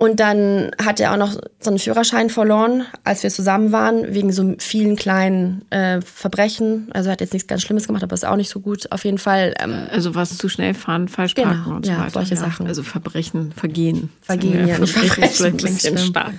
[0.02, 4.32] Und dann hat er auch noch so einen Führerschein verloren, als wir zusammen waren, wegen
[4.32, 6.89] so vielen kleinen äh, Verbrechen.
[6.91, 8.91] Also er hat jetzt nichts ganz Schlimmes gemacht, aber ist auch nicht so gut.
[8.91, 9.54] Auf jeden Fall.
[9.60, 12.14] Ähm, also was zu schnell fahren, falsch genau, parken und so ja, weiter.
[12.14, 12.41] solche ja.
[12.41, 12.66] Sachen.
[12.66, 14.10] Also Verbrechen, Vergehen.
[14.24, 15.58] Vergehen, ja, nicht Verbrechen.
[15.58, 15.97] Klingt schlimm.
[15.99, 16.34] stark.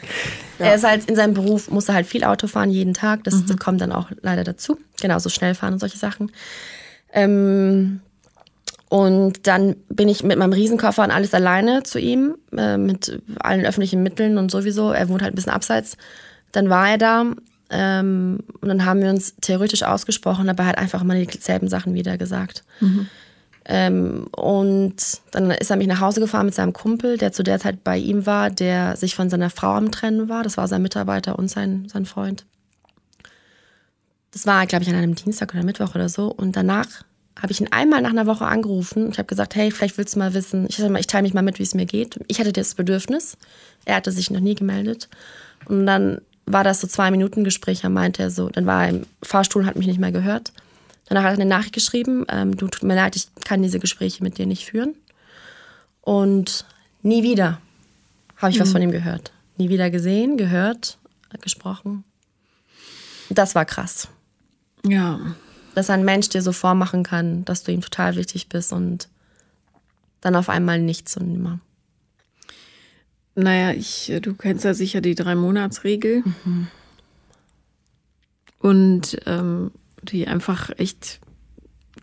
[0.58, 0.66] Ja.
[0.66, 3.22] Er ist halt in seinem Beruf, muss er halt viel Auto fahren, jeden Tag.
[3.22, 3.46] Das, mhm.
[3.46, 4.76] das kommt dann auch leider dazu.
[5.00, 6.32] Genauso schnell fahren und solche Sachen.
[7.12, 8.00] Ähm,
[8.92, 13.64] und dann bin ich mit meinem Riesenkoffer und alles alleine zu ihm, äh, mit allen
[13.64, 14.92] öffentlichen Mitteln und sowieso.
[14.92, 15.96] Er wohnt halt ein bisschen abseits.
[16.52, 17.24] Dann war er da
[17.70, 21.94] ähm, und dann haben wir uns theoretisch ausgesprochen, aber er hat einfach immer dieselben Sachen
[21.94, 22.64] wieder gesagt.
[22.80, 23.06] Mhm.
[23.64, 24.96] Ähm, und
[25.30, 27.96] dann ist er mich nach Hause gefahren mit seinem Kumpel, der zu der Zeit bei
[27.96, 30.42] ihm war, der sich von seiner Frau am Trennen war.
[30.42, 32.44] Das war sein Mitarbeiter und sein, sein Freund.
[34.32, 36.26] Das war, glaube ich, an einem Dienstag oder Mittwoch oder so.
[36.30, 37.04] Und danach
[37.40, 39.10] habe ich ihn einmal nach einer Woche angerufen.
[39.10, 41.58] Ich habe gesagt, hey, vielleicht willst du mal wissen, ich, ich teile mich mal mit,
[41.58, 42.20] wie es mir geht.
[42.28, 43.36] Ich hatte das Bedürfnis.
[43.84, 45.08] Er hatte sich noch nie gemeldet.
[45.66, 47.84] Und dann war das so zwei Minuten Gespräch.
[47.84, 50.52] Er meinte er so, dann war er im Fahrstuhl und hat mich nicht mehr gehört.
[51.06, 54.22] Danach hat er eine Nachricht geschrieben, ähm, du tut mir leid, ich kann diese Gespräche
[54.22, 54.94] mit dir nicht führen.
[56.00, 56.64] Und
[57.02, 57.60] nie wieder
[58.36, 58.62] habe ich mhm.
[58.62, 59.32] was von ihm gehört.
[59.56, 60.98] Nie wieder gesehen, gehört,
[61.40, 62.04] gesprochen.
[63.30, 64.08] Das war krass.
[64.86, 65.20] Ja.
[65.74, 69.08] Dass ein Mensch dir so vormachen kann, dass du ihm total wichtig bist und
[70.20, 71.60] dann auf einmal nichts und nimmer.
[73.34, 76.22] Naja, ich, du kennst ja sicher die Drei-Monats-Regel.
[76.44, 76.68] Mhm.
[78.58, 81.20] Und ähm, die einfach echt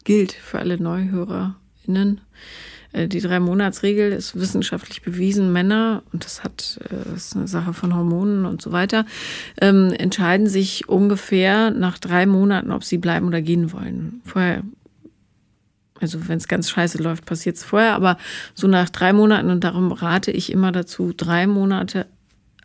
[0.04, 2.22] gilt für alle NeuhörerInnen.
[2.92, 5.52] Äh, die Drei-Monats-Regel ist wissenschaftlich bewiesen.
[5.52, 9.06] Männer, und das hat, das äh, ist eine Sache von Hormonen und so weiter,
[9.62, 14.22] ähm, entscheiden sich ungefähr nach drei Monaten, ob sie bleiben oder gehen wollen.
[14.26, 14.64] Vorher,
[16.00, 18.18] also wenn es ganz scheiße läuft, passiert es vorher, aber
[18.54, 22.06] so nach drei Monaten, und darum rate ich immer dazu, drei Monate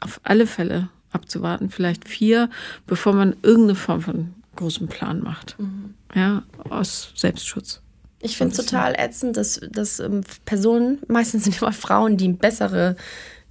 [0.00, 2.50] auf alle Fälle abzuwarten, vielleicht vier,
[2.86, 5.56] bevor man irgendeine Form von großem Plan macht.
[5.58, 5.94] Mhm.
[6.14, 7.83] Ja, aus Selbstschutz.
[8.24, 12.96] Ich finde es total ätzend, dass, dass ähm, Personen, meistens sind immer Frauen, die bessere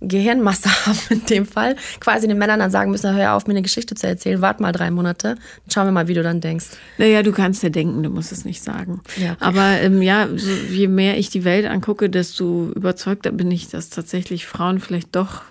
[0.01, 3.61] Gehirnmasse haben in dem Fall, quasi den Männern dann sagen müssen, hör auf, mir eine
[3.61, 6.65] Geschichte zu erzählen, wart mal drei Monate, dann schauen wir mal, wie du dann denkst.
[6.97, 9.01] Naja, du kannst ja denken, du musst es nicht sagen.
[9.17, 9.37] Ja, okay.
[9.41, 13.91] Aber ähm, ja, so, je mehr ich die Welt angucke, desto überzeugter bin ich, dass
[13.91, 15.43] tatsächlich Frauen vielleicht doch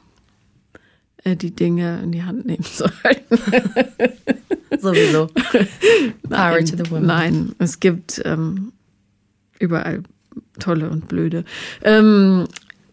[1.22, 3.38] äh, die Dinge in die Hand nehmen sollten.
[4.80, 5.28] Sowieso.
[6.28, 7.06] Power to the women.
[7.06, 8.72] Nein, es gibt ähm,
[9.62, 10.02] überall
[10.58, 11.44] tolle und blöde.
[11.82, 12.46] Ähm,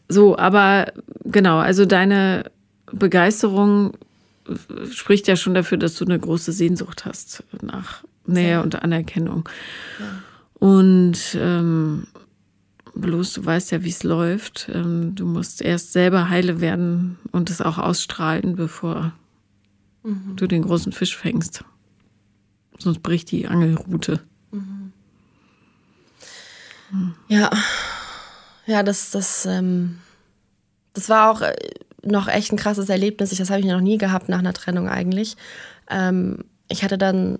[0.07, 0.91] so, aber
[1.25, 2.51] genau, also deine
[2.91, 3.93] Begeisterung
[4.91, 8.61] spricht ja schon dafür, dass du eine große Sehnsucht hast nach Nähe ja.
[8.61, 9.47] und Anerkennung.
[9.99, 10.65] Ja.
[10.67, 12.07] Und ähm,
[12.95, 14.69] bloß du weißt ja, wie es läuft.
[14.73, 19.13] Ähm, du musst erst selber heile werden und es auch ausstrahlen, bevor
[20.03, 20.35] mhm.
[20.35, 21.63] du den großen Fisch fängst.
[22.77, 24.21] Sonst bricht die Angelrute.
[24.51, 24.78] Mhm.
[27.27, 27.49] Ja,
[28.65, 29.99] ja, das, das, ähm,
[30.93, 31.55] das war auch äh,
[32.03, 33.31] noch echt ein krasses Erlebnis.
[33.35, 35.37] Das habe ich noch nie gehabt nach einer Trennung eigentlich.
[35.89, 37.39] Ähm, ich hatte dann ein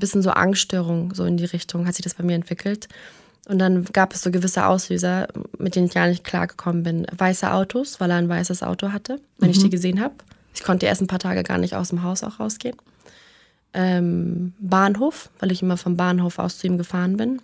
[0.00, 2.88] bisschen so Angststörung, so in die Richtung, hat sich das bei mir entwickelt.
[3.48, 5.26] Und dann gab es so gewisse Auslöser,
[5.58, 7.06] mit denen ich gar nicht klargekommen bin.
[7.16, 9.54] Weiße Autos, weil er ein weißes Auto hatte, wenn mhm.
[9.54, 10.14] ich die gesehen habe.
[10.54, 12.76] Ich konnte erst ein paar Tage gar nicht aus dem Haus auch rausgehen.
[13.74, 17.40] Ähm, Bahnhof, weil ich immer vom Bahnhof aus zu ihm gefahren bin.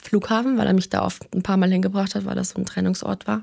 [0.00, 2.66] Flughafen, weil er mich da oft ein paar Mal hingebracht hat, weil das so ein
[2.66, 3.42] Trennungsort war.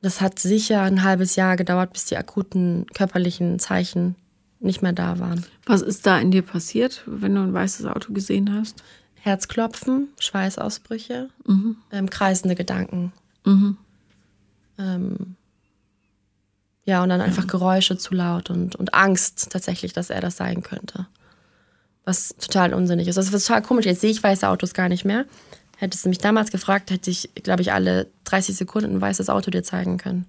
[0.00, 4.16] Das hat sicher ein halbes Jahr gedauert, bis die akuten körperlichen Zeichen
[4.58, 5.44] nicht mehr da waren.
[5.66, 8.82] Was ist da in dir passiert, wenn du ein weißes Auto gesehen hast?
[9.14, 11.76] Herzklopfen, Schweißausbrüche, mhm.
[11.92, 13.12] ähm, kreisende Gedanken.
[13.44, 13.76] Mhm.
[14.78, 15.36] Ähm,
[16.84, 20.64] ja, und dann einfach Geräusche zu laut und, und Angst tatsächlich, dass er das sein
[20.64, 21.06] könnte.
[22.04, 23.16] Was total unsinnig ist.
[23.16, 23.86] Das ist total komisch.
[23.86, 25.24] Jetzt sehe ich weiße Autos gar nicht mehr.
[25.78, 29.50] Hättest du mich damals gefragt, hätte ich, glaube ich, alle 30 Sekunden ein weißes Auto
[29.50, 30.26] dir zeigen können.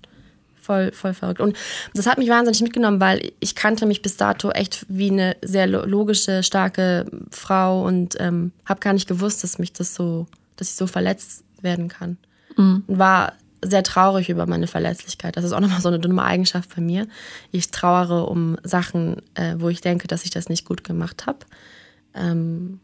[0.61, 1.41] Voll, voll verrückt.
[1.41, 1.57] Und
[1.93, 5.67] das hat mich wahnsinnig mitgenommen, weil ich kannte mich bis dato echt wie eine sehr
[5.67, 10.75] logische, starke Frau und ähm, habe gar nicht gewusst, dass mich das so, dass ich
[10.75, 12.17] so verletzt werden kann.
[12.55, 12.83] Mhm.
[12.87, 13.33] Und war
[13.63, 15.37] sehr traurig über meine Verletzlichkeit.
[15.37, 17.07] Das ist auch nochmal so eine dumme Eigenschaft bei mir.
[17.51, 21.39] Ich trauere um Sachen, äh, wo ich denke, dass ich das nicht gut gemacht habe.
[22.13, 22.79] Ähm,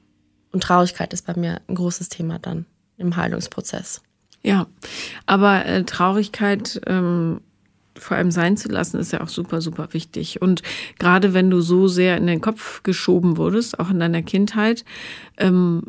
[0.52, 2.66] und Traurigkeit ist bei mir ein großes Thema dann
[2.98, 4.02] im Heilungsprozess.
[4.42, 4.68] Ja,
[5.26, 7.42] aber äh, Traurigkeit ähm,
[7.96, 10.42] vor allem sein zu lassen, ist ja auch super, super wichtig.
[10.42, 10.62] Und
[10.98, 14.86] gerade wenn du so sehr in den Kopf geschoben wurdest, auch in deiner Kindheit,
[15.38, 15.84] ähm,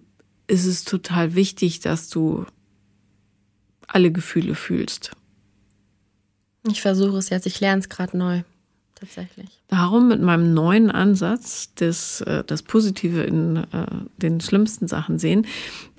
[0.46, 2.44] ist es total wichtig, dass du
[3.92, 5.12] alle Gefühle fühlst.
[6.68, 8.42] Ich versuche es jetzt, ich lerne es gerade neu.
[8.94, 9.48] Tatsächlich.
[9.68, 13.86] Darum mit meinem neuen Ansatz, das, äh, das Positive in äh,
[14.18, 15.46] den schlimmsten Sachen sehen,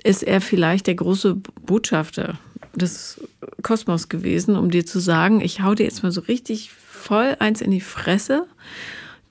[0.04, 1.36] ist er vielleicht der große
[1.66, 2.38] Botschafter
[2.76, 3.20] des
[3.64, 7.62] Kosmos gewesen, um dir zu sagen, ich hau dir jetzt mal so richtig voll eins
[7.62, 8.46] in die Fresse,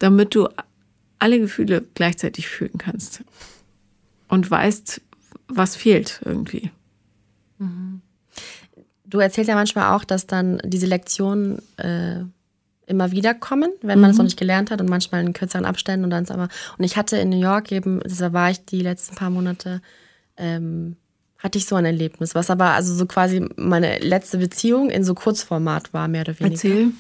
[0.01, 0.49] damit du
[1.21, 3.23] alle Gefühle gleichzeitig fühlen kannst
[4.27, 5.01] und weißt,
[5.47, 6.71] was fehlt irgendwie.
[7.59, 8.03] Mhm.
[9.11, 12.21] Du erzählst ja manchmal auch, dass dann diese Lektionen äh,
[12.87, 14.27] immer wieder kommen, wenn man es noch mhm.
[14.27, 16.49] nicht gelernt hat und manchmal in kürzeren Abständen und dann ist aber.
[16.77, 19.81] Und ich hatte in New York eben, da war ich die letzten paar Monate,
[20.37, 20.97] ähm,
[21.39, 25.15] hatte ich so ein Erlebnis, was aber also so quasi meine letzte Beziehung in so
[25.15, 26.55] Kurzformat war, mehr oder weniger.
[26.55, 26.93] Erzähl.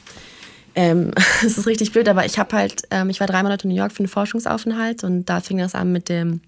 [0.74, 1.10] Ähm,
[1.44, 3.76] es ist richtig blöd, aber ich habe halt, ähm, ich war drei Monate in New
[3.76, 6.40] York für einen Forschungsaufenthalt und da fing das an mit dem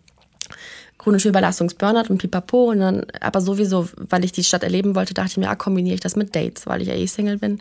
[1.03, 2.71] chronische Überlastungsburnout und pipapo.
[2.71, 5.95] Und dann, aber sowieso, weil ich die Stadt erleben wollte, dachte ich mir, ah, kombiniere
[5.95, 7.61] ich das mit Dates, weil ich ja eh Single bin.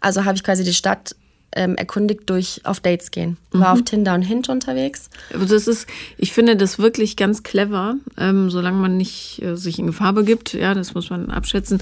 [0.00, 1.16] Also habe ich quasi die Stadt
[1.56, 3.36] ähm, erkundigt durch auf Dates gehen.
[3.52, 3.80] War mhm.
[3.80, 5.08] auf Tinder und Hinge unterwegs.
[5.32, 5.86] Also das ist,
[6.18, 10.52] ich finde das wirklich ganz clever, ähm, solange man nicht äh, sich in Gefahr begibt.
[10.52, 11.80] Ja, das muss man abschätzen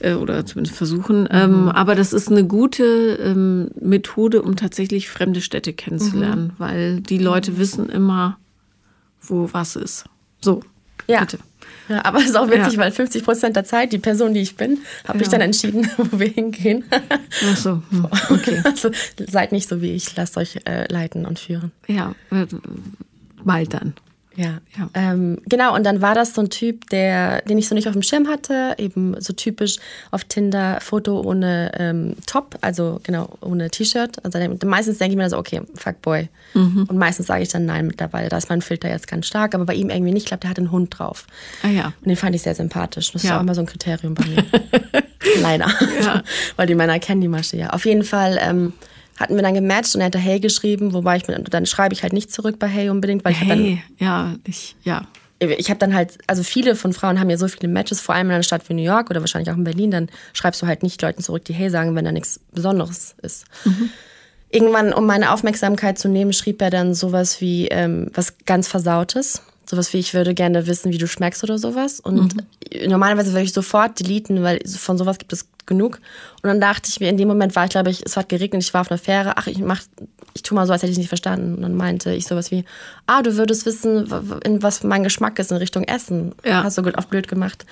[0.00, 1.28] äh, oder zumindest versuchen.
[1.30, 1.68] Ähm, mhm.
[1.68, 2.84] aber das ist eine gute
[3.22, 6.52] ähm, Methode, um tatsächlich fremde Städte kennenzulernen, mhm.
[6.58, 8.38] weil die Leute wissen immer,
[9.20, 10.06] wo was ist.
[10.42, 10.62] So,
[11.06, 11.20] Ja.
[11.20, 11.38] bitte.
[11.88, 12.78] Ja, aber es ist auch witzig, Ja.
[12.78, 15.32] weil 50 Prozent der Zeit, die Person, die ich bin, habe ich Ja.
[15.32, 16.84] dann entschieden, wo wir hingehen.
[16.90, 18.62] Ach so, hm, okay.
[18.64, 18.90] Also
[19.28, 21.72] seid nicht so wie ich, lasst euch äh, leiten und führen.
[21.88, 22.46] Ja, äh,
[23.44, 23.94] bald dann.
[24.34, 24.58] Ja.
[24.78, 24.88] Ja.
[24.94, 27.92] Ähm, genau, und dann war das so ein Typ, der, den ich so nicht auf
[27.92, 29.76] dem Schirm hatte, eben so typisch
[30.10, 34.24] auf Tinder Foto ohne ähm, Top, also genau, ohne T-Shirt.
[34.24, 36.28] Also dann- meistens denke ich mir so, okay, Fuckboy.
[36.54, 38.28] Und meistens sage ich dann nein mittlerweile.
[38.28, 40.22] Da ist mein Filter jetzt ganz stark, aber bei ihm irgendwie nicht.
[40.24, 41.26] Ich glaube, der hat einen Hund drauf.
[41.62, 41.86] Ah ja.
[42.00, 43.10] Und den fand ich sehr sympathisch.
[43.12, 43.36] Das ist Ja.
[43.38, 44.44] auch immer so ein Kriterium bei mir.
[45.40, 45.66] Leider.
[46.02, 46.22] Ja.
[46.56, 47.70] Weil die Männer kennen die Masche ja.
[47.70, 48.72] Auf jeden Fall ähm,
[49.18, 52.02] hatten wir dann gematcht und er hatte Hey geschrieben, wobei ich mir, dann schreibe ich
[52.02, 55.06] halt nicht zurück bei Hey unbedingt, weil ich hab dann Hey, ja, ich, ja.
[55.40, 58.28] ich habe dann halt, also viele von Frauen haben ja so viele Matches, vor allem
[58.28, 60.82] in einer Stadt wie New York oder wahrscheinlich auch in Berlin, dann schreibst du halt
[60.82, 63.44] nicht Leuten zurück, die Hey sagen, wenn da nichts Besonderes ist.
[64.50, 69.42] Irgendwann, um meine Aufmerksamkeit zu nehmen, schrieb er dann sowas wie ähm, was ganz Versautes.
[69.72, 71.98] Sowas wie, ich würde gerne wissen, wie du schmeckst oder sowas.
[71.98, 72.36] Und
[72.86, 75.98] normalerweise würde ich sofort deleten, weil von sowas gibt es genug.
[76.42, 78.62] Und dann dachte ich mir, in dem Moment war ich, glaube ich, es hat geregnet,
[78.62, 79.80] ich war auf einer Fähre, ach, ich mach,
[80.34, 81.54] ich tu mal so, als hätte ich es nicht verstanden.
[81.54, 82.66] Und dann meinte ich sowas wie,
[83.06, 84.12] ah, du würdest wissen,
[84.44, 86.34] in was mein Geschmack ist in Richtung Essen.
[86.44, 86.64] Ja.
[86.64, 87.64] Hast du gut auf blöd gemacht.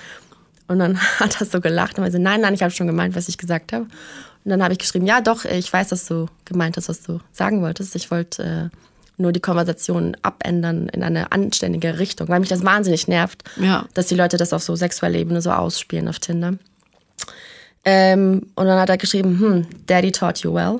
[0.67, 3.29] Und dann hat er so gelacht und meinte, nein, nein, ich habe schon gemeint, was
[3.29, 3.83] ich gesagt habe.
[3.83, 7.19] Und dann habe ich geschrieben, ja doch, ich weiß, dass du gemeint hast, was du
[7.31, 7.95] sagen wolltest.
[7.95, 8.77] Ich wollte äh,
[9.17, 13.85] nur die Konversation abändern in eine anständige Richtung, weil mich das wahnsinnig nervt, Ja.
[13.93, 16.53] dass die Leute das auf so sexueller Ebene so ausspielen auf Tinder.
[17.83, 20.79] Ähm, und dann hat er geschrieben, hm, Daddy taught you well.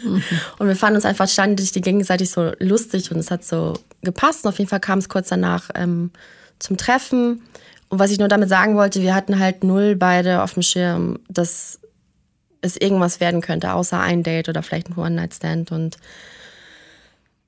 [0.58, 4.44] Und wir fanden uns einfach ständig die gegenseitig so lustig und es hat so gepasst.
[4.44, 6.10] Und auf jeden Fall kam es kurz danach ähm,
[6.58, 7.42] zum Treffen.
[7.90, 11.18] Und was ich nur damit sagen wollte, wir hatten halt null beide auf dem Schirm,
[11.28, 11.80] dass
[12.62, 15.70] es irgendwas werden könnte, außer ein Date oder vielleicht ein One-Night-Stand.
[15.70, 15.98] Und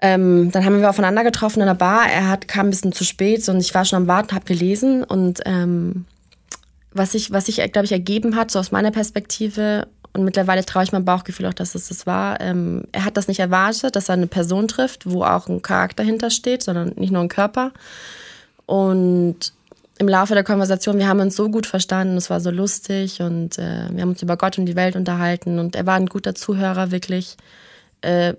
[0.02, 2.10] ähm, dann haben wir aufeinander getroffen in der Bar.
[2.10, 5.04] Er hat, kam ein bisschen zu spät und ich war schon am Warten, habe gelesen.
[5.04, 6.06] Und ähm,
[6.92, 10.84] was sich, was sich, glaube ich, ergeben hat, so aus meiner Perspektive, und mittlerweile traue
[10.84, 14.08] ich meinem Bauchgefühl auch, dass es das war, ähm, er hat das nicht erwartet, dass
[14.08, 17.72] er eine Person trifft, wo auch ein Charakter hintersteht, sondern nicht nur ein Körper.
[18.66, 19.52] Und
[19.98, 23.58] im Laufe der Konversation, wir haben uns so gut verstanden, es war so lustig und
[23.58, 26.34] äh, wir haben uns über Gott und die Welt unterhalten und er war ein guter
[26.34, 27.36] Zuhörer, wirklich.
[28.00, 28.34] Äh,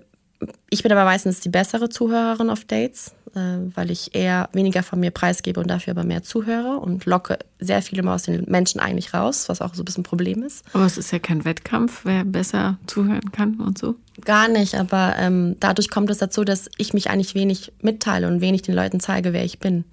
[0.70, 5.00] ich bin aber meistens die bessere Zuhörerin auf Dates, äh, weil ich eher weniger von
[5.00, 8.80] mir preisgebe und dafür aber mehr zuhöre und locke sehr viel immer aus den Menschen
[8.80, 10.64] eigentlich raus, was auch so ein bisschen ein Problem ist.
[10.72, 13.96] Aber es ist ja kein Wettkampf, wer besser zuhören kann und so.
[14.24, 18.40] Gar nicht, aber ähm, dadurch kommt es dazu, dass ich mich eigentlich wenig mitteile und
[18.40, 19.84] wenig den Leuten zeige, wer ich bin.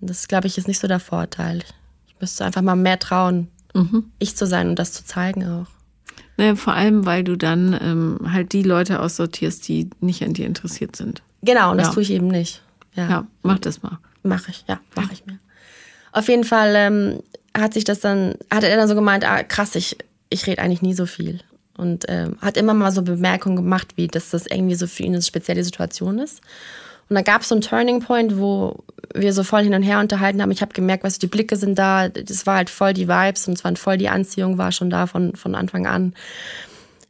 [0.00, 1.60] Und das, glaube ich, ist nicht so der Vorteil.
[2.06, 3.48] Ich müsste einfach mal mehr trauen,
[4.18, 5.73] ich zu sein und das zu zeigen auch.
[6.36, 10.46] Naja, vor allem, weil du dann ähm, halt die Leute aussortierst, die nicht an dir
[10.46, 11.22] interessiert sind.
[11.42, 11.92] Genau, und das Ja.
[11.94, 12.62] tue ich eben nicht.
[12.94, 13.98] Ja, Ja, mach das mal.
[14.22, 15.38] mache ich, ja, mache ich mir.
[16.12, 17.20] Auf jeden Fall ähm,
[17.56, 19.96] hat sich das dann, hat er dann so gemeint, ah, krass, ich,
[20.30, 21.40] ich rede eigentlich nie so viel.
[21.76, 25.12] Und ähm, hat immer mal so Bemerkungen gemacht, wie dass das irgendwie so für ihn
[25.14, 26.40] eine spezielle Situation ist.
[27.08, 28.84] Und da gab es so einen Turning Point, wo
[29.14, 30.50] wir so voll hin und her unterhalten haben.
[30.50, 32.08] Ich habe gemerkt, was die Blicke sind da.
[32.08, 35.06] Das war halt voll die Vibes und es war voll die Anziehung, war schon da
[35.06, 36.14] von, von Anfang an.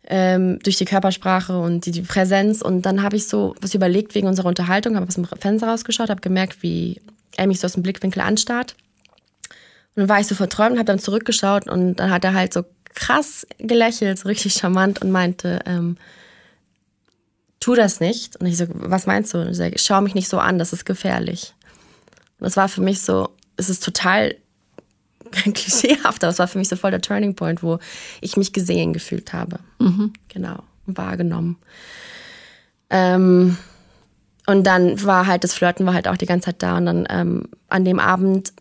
[0.07, 2.61] Ähm, durch die Körpersprache und die, die Präsenz.
[2.61, 6.11] Und dann habe ich so was überlegt wegen unserer Unterhaltung, habe aus dem Fenster rausgeschaut,
[6.11, 7.01] habe gemerkt, wie
[7.37, 8.75] er mich so aus dem Blickwinkel anstarrt.
[9.97, 12.53] Und dann war ich so verträumt und habe dann zurückgeschaut und dann hat er halt
[12.53, 12.65] so
[12.95, 15.97] krass gelächelt, so richtig charmant und meinte, ähm,
[17.65, 18.37] tu das nicht.
[18.37, 19.39] Und ich so, was meinst du?
[19.39, 21.55] Und ich sage, schau mich nicht so an, das ist gefährlich.
[22.39, 24.37] Und das war für mich so, es ist total
[25.33, 27.79] klischeehaft, aber es war für mich so voll der Turning Point, wo
[28.21, 29.61] ich mich gesehen gefühlt habe.
[30.29, 31.57] Genau, und wahrgenommen.
[32.91, 33.57] Ähm,
[34.47, 36.77] und dann war halt, das Flirten war halt auch die ganze Zeit da.
[36.77, 38.53] Und dann ähm, an dem Abend,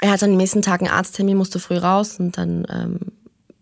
[0.00, 2.18] er hatte am nächsten Tag einen Arzttermin, musste früh raus.
[2.18, 3.00] Und dann, ähm,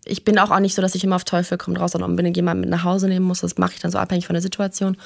[0.05, 2.35] ich bin auch, auch nicht so, dass ich immer auf Teufel komm raus und unbedingt
[2.35, 3.41] jemanden mit nach Hause nehmen muss.
[3.41, 4.97] Das mache ich dann so abhängig von der Situation.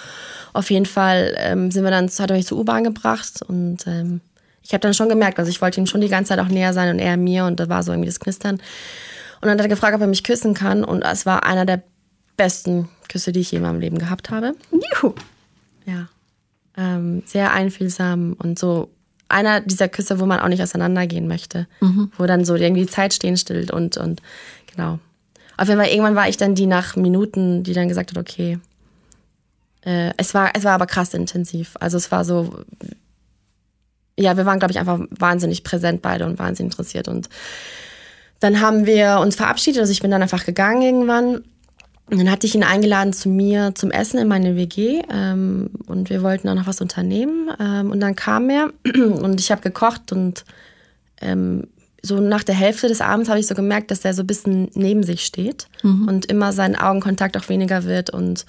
[0.53, 4.21] Auf jeden Fall ähm, sind wir dann, hat er mich zur U-Bahn gebracht und ähm,
[4.63, 6.73] ich habe dann schon gemerkt, also ich wollte ihm schon die ganze Zeit auch näher
[6.73, 8.55] sein und er mir und da war so irgendwie das Knistern.
[8.55, 11.83] Und dann hat er gefragt, ob er mich küssen kann und es war einer der
[12.35, 14.55] besten Küsse, die ich je in meinem Leben gehabt habe.
[14.71, 15.13] Juhu.
[15.85, 16.07] Ja.
[16.75, 18.89] Ähm, sehr einfühlsam und so
[19.29, 21.67] einer dieser Küsse, wo man auch nicht auseinandergehen möchte.
[22.17, 24.21] Wo dann so irgendwie die Zeit stehen stillt und, und
[24.77, 24.99] genau.
[25.57, 28.59] Auf jeden Fall, irgendwann war ich dann die nach Minuten, die dann gesagt hat, okay.
[29.81, 31.75] Äh, es, war, es war aber krass intensiv.
[31.79, 32.63] Also es war so,
[34.17, 37.07] ja, wir waren, glaube ich, einfach wahnsinnig präsent beide und wahnsinnig interessiert.
[37.07, 37.27] Und
[38.39, 39.81] dann haben wir uns verabschiedet.
[39.81, 41.43] Also ich bin dann einfach gegangen irgendwann.
[42.09, 46.09] Und dann hatte ich ihn eingeladen zu mir zum Essen in meine WG ähm, und
[46.09, 47.49] wir wollten auch noch was unternehmen.
[47.59, 50.45] Ähm, und dann kam er und ich habe gekocht und
[51.19, 51.67] ähm,
[52.01, 54.69] so nach der Hälfte des Abends habe ich so gemerkt, dass er so ein bisschen
[54.75, 56.07] neben sich steht mhm.
[56.07, 58.45] und immer sein Augenkontakt auch weniger wird und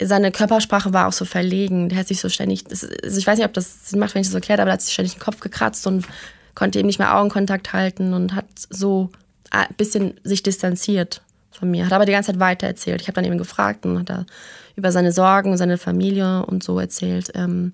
[0.00, 1.88] seine Körpersprache war auch so verlegen.
[1.88, 2.86] Der hat sich so ständig, also
[3.18, 4.82] ich weiß nicht, ob das Sinn macht, wenn ich das so erkläre, aber er hat
[4.82, 6.06] sich ständig den Kopf gekratzt und
[6.54, 9.10] konnte eben nicht mehr Augenkontakt halten und hat so
[9.50, 11.86] ein bisschen sich distanziert von mir.
[11.86, 13.00] Hat aber die ganze Zeit weiter erzählt.
[13.00, 14.26] Ich habe dann eben gefragt und hat da
[14.76, 17.32] über seine Sorgen, seine Familie und so erzählt.
[17.34, 17.72] Ähm,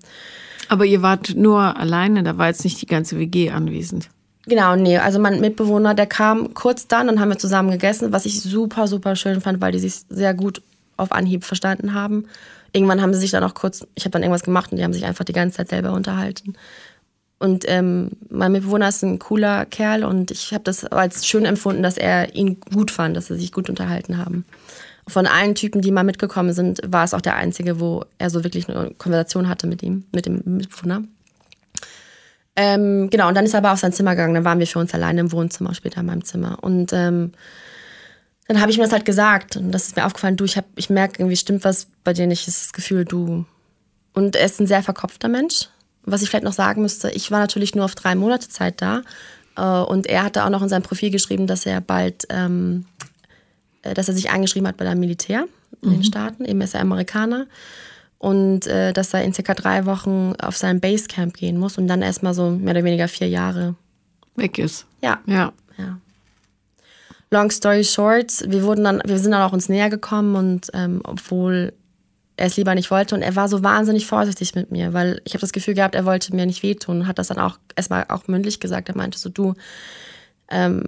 [0.67, 4.09] aber ihr wart nur alleine, da war jetzt nicht die ganze WG anwesend.
[4.47, 4.97] Genau, nee.
[4.97, 8.87] Also mein Mitbewohner, der kam kurz dann, dann haben wir zusammen gegessen, was ich super,
[8.87, 10.61] super schön fand, weil die sich sehr gut
[10.97, 12.25] auf Anhieb verstanden haben.
[12.71, 14.93] Irgendwann haben sie sich dann auch kurz, ich habe dann irgendwas gemacht und die haben
[14.93, 16.55] sich einfach die ganze Zeit selber unterhalten.
[17.39, 21.83] Und ähm, mein Mitbewohner ist ein cooler Kerl und ich habe das als schön empfunden,
[21.83, 24.45] dass er ihn gut fand, dass sie sich gut unterhalten haben.
[25.07, 28.43] Von allen Typen, die mal mitgekommen sind, war es auch der einzige, wo er so
[28.43, 31.03] wirklich eine Konversation hatte mit ihm, mit dem Mitbewohner.
[32.55, 34.33] Ähm, genau, und dann ist er aber auf sein Zimmer gegangen.
[34.33, 36.57] Dann waren wir für uns alleine im Wohnzimmer, später in meinem Zimmer.
[36.61, 37.33] Und ähm,
[38.47, 39.57] dann habe ich mir das halt gesagt.
[39.57, 42.27] Und das ist mir aufgefallen, du, ich, hab, ich merke, irgendwie stimmt was bei dir
[42.27, 42.47] nicht.
[42.47, 43.45] Das Gefühl, du.
[44.13, 45.67] Und er ist ein sehr verkopfter Mensch
[46.05, 49.01] was ich vielleicht noch sagen müsste, ich war natürlich nur auf drei Monate Zeit da.
[49.57, 52.85] Äh, und er hatte auch noch in seinem Profil geschrieben, dass er bald, ähm,
[53.81, 55.45] äh, dass er sich eingeschrieben hat bei der Militär
[55.81, 55.93] in mhm.
[55.93, 56.45] den Staaten.
[56.45, 57.47] Eben ist er Amerikaner.
[58.17, 62.01] Und äh, dass er in circa drei Wochen auf sein Basecamp gehen muss und dann
[62.01, 63.75] erstmal so mehr oder weniger vier Jahre
[64.35, 64.85] weg ist.
[65.01, 65.19] Ja.
[65.25, 65.53] Ja.
[65.77, 65.99] ja.
[67.29, 71.01] Long story short, wir wurden dann, wir sind dann auch uns näher gekommen und ähm,
[71.03, 71.73] obwohl
[72.37, 73.15] er es lieber nicht wollte.
[73.15, 76.05] Und er war so wahnsinnig vorsichtig mit mir, weil ich habe das Gefühl gehabt, er
[76.05, 78.89] wollte mir nicht wehtun und hat das dann auch erstmal auch mündlich gesagt.
[78.89, 79.53] Er meinte so, du,
[80.49, 80.85] ähm,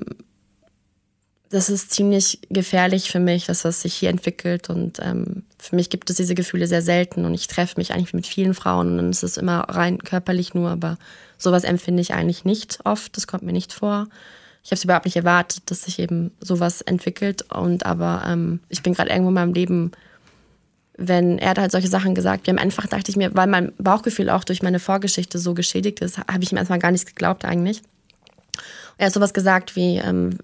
[1.49, 4.69] das ist ziemlich gefährlich für mich, dass das sich hier entwickelt.
[4.69, 7.25] Und ähm, für mich gibt es diese Gefühle sehr selten.
[7.25, 10.53] Und ich treffe mich eigentlich mit vielen Frauen und dann ist es immer rein körperlich
[10.53, 10.97] nur, aber
[11.37, 13.15] sowas empfinde ich eigentlich nicht oft.
[13.15, 14.07] Das kommt mir nicht vor.
[14.63, 17.51] Ich habe es überhaupt nicht erwartet, dass sich eben sowas entwickelt.
[17.53, 19.91] Und aber ähm, ich bin gerade irgendwo in meinem Leben
[20.97, 22.47] wenn er hat halt solche Sachen gesagt.
[22.47, 25.99] Wir haben einfach, dachte ich mir, weil mein Bauchgefühl auch durch meine Vorgeschichte so geschädigt
[25.99, 27.83] ist, habe ich ihm erstmal gar nichts geglaubt eigentlich.
[28.97, 30.39] er hat sowas gesagt wie, ähm,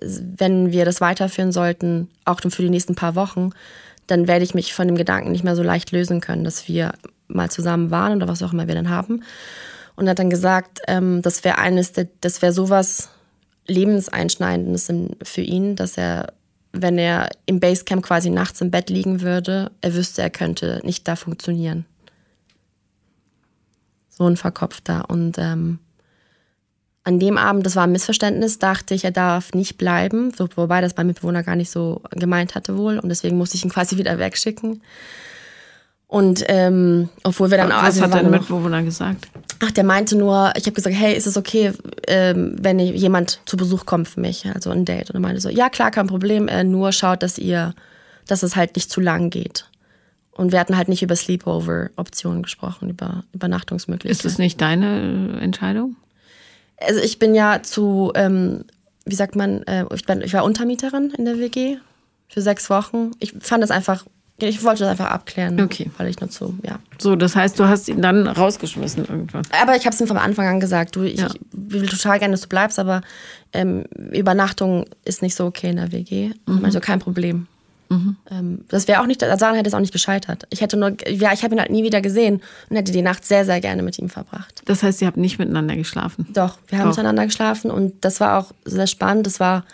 [0.00, 3.50] wenn wir das weiterführen sollten, auch für die nächsten paar Wochen,
[4.06, 6.92] dann werde ich mich von dem Gedanken nicht mehr so leicht lösen können, dass wir
[7.28, 9.22] mal zusammen waren oder was auch immer wir dann haben.
[9.96, 13.10] Und hat dann gesagt, ähm, das wäre eines, der, das wäre sowas
[13.66, 14.90] Lebenseinschneidendes
[15.22, 16.32] für ihn, dass er
[16.72, 21.08] wenn er im Basecamp quasi nachts im Bett liegen würde, er wüsste, er könnte nicht
[21.08, 21.86] da funktionieren.
[24.10, 25.08] So ein Verkopfter.
[25.08, 25.78] Und ähm,
[27.08, 30.94] an dem Abend, das war ein Missverständnis, dachte ich, er darf nicht bleiben, wobei das
[30.94, 32.98] mein Mitbewohner gar nicht so gemeint hatte wohl.
[32.98, 34.82] Und deswegen musste ich ihn quasi wieder wegschicken.
[36.06, 37.78] Und ähm, obwohl wir dann auch.
[37.82, 39.28] Was also hat dein Mitbewohner gesagt?
[39.60, 41.72] Ach, der meinte nur, ich habe gesagt, hey, ist es okay,
[42.06, 45.08] ähm, wenn jemand zu Besuch kommt für mich, also ein Date?
[45.08, 47.74] Und er meinte so, ja klar, kein Problem, äh, nur schaut, dass ihr,
[48.26, 49.64] dass es halt nicht zu lang geht.
[50.32, 54.10] Und wir hatten halt nicht über Sleepover-Optionen gesprochen, über Übernachtungsmöglichkeiten.
[54.10, 55.96] Ist das nicht deine äh, Entscheidung?
[56.80, 58.64] Also ich bin ja zu, ähm,
[59.04, 61.78] wie sagt man, äh, ich, bin, ich war Untermieterin in der WG
[62.28, 63.12] für sechs Wochen.
[63.18, 64.04] Ich fand das einfach
[64.40, 65.60] ich wollte das einfach abklären.
[65.60, 65.90] Okay.
[65.98, 66.78] Weil ich nur zu, ja.
[66.98, 69.42] So, das heißt, du hast ihn dann rausgeschmissen irgendwann.
[69.60, 70.94] Aber ich habe es ihm von Anfang an gesagt.
[70.94, 71.28] Du, ich, ja.
[71.50, 73.00] will total gerne, dass du bleibst, aber
[73.52, 76.30] ähm, Übernachtung ist nicht so okay in der WG.
[76.46, 76.64] Mhm.
[76.64, 77.48] Also kein Problem.
[77.88, 78.16] Mhm.
[78.30, 80.46] Ähm, das wäre auch nicht, daran hätte es auch nicht gescheitert.
[80.50, 83.24] Ich hätte nur, ja, ich habe ihn halt nie wieder gesehen und hätte die Nacht
[83.24, 84.62] sehr, sehr gerne mit ihm verbracht.
[84.66, 86.26] Das heißt, ihr habt nicht miteinander geschlafen?
[86.32, 86.96] Doch, wir haben Doch.
[86.96, 89.26] miteinander geschlafen und das war auch sehr spannend.
[89.26, 89.64] Das war,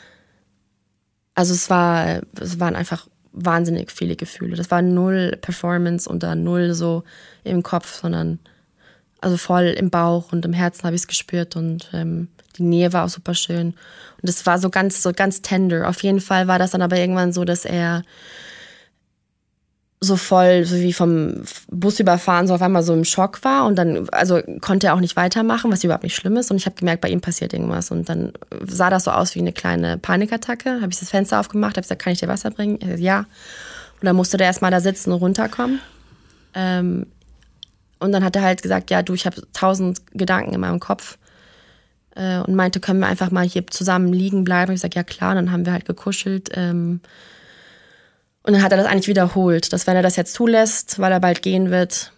[1.34, 4.56] also es war, es waren einfach wahnsinnig viele Gefühle.
[4.56, 7.02] Das war null Performance und da null so
[7.42, 8.38] im Kopf, sondern
[9.20, 12.28] also voll im Bauch und im Herzen habe ich es gespürt und ähm,
[12.58, 13.74] die Nähe war auch super schön.
[14.22, 15.88] Und es war so ganz, so ganz tender.
[15.88, 18.02] Auf jeden Fall war das dann aber irgendwann so, dass er
[20.00, 23.76] so voll, so wie vom Bus überfahren, so auf einmal so im Schock war und
[23.76, 26.50] dann, also konnte er auch nicht weitermachen, was überhaupt nicht schlimm ist.
[26.50, 27.90] Und ich habe gemerkt, bei ihm passiert irgendwas.
[27.90, 28.32] Und dann
[28.66, 30.80] sah das so aus wie eine kleine Panikattacke.
[30.80, 32.78] Habe ich das Fenster aufgemacht, habe gesagt, kann ich dir Wasser bringen?
[32.80, 33.20] Sagt, ja.
[34.00, 35.80] Und dann musste der erstmal da sitzen und runterkommen.
[36.54, 37.06] Ähm,
[37.98, 41.16] und dann hat er halt gesagt, ja, du, ich habe tausend Gedanken in meinem Kopf.
[42.16, 44.72] Äh, und meinte, können wir einfach mal hier zusammen liegen bleiben?
[44.72, 45.30] Ich sage, ja klar.
[45.30, 46.50] Und dann haben wir halt gekuschelt.
[46.54, 47.00] Ähm,
[48.42, 51.20] und dann hat er das eigentlich wiederholt, dass wenn er das jetzt zulässt, weil er
[51.20, 52.12] bald gehen wird,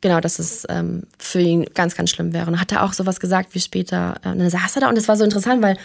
[0.00, 2.46] genau, dass es ähm, für ihn ganz, ganz schlimm wäre.
[2.46, 5.08] Und hat er auch sowas gesagt wie später, äh, dann saß er da und es
[5.08, 5.76] war so interessant, weil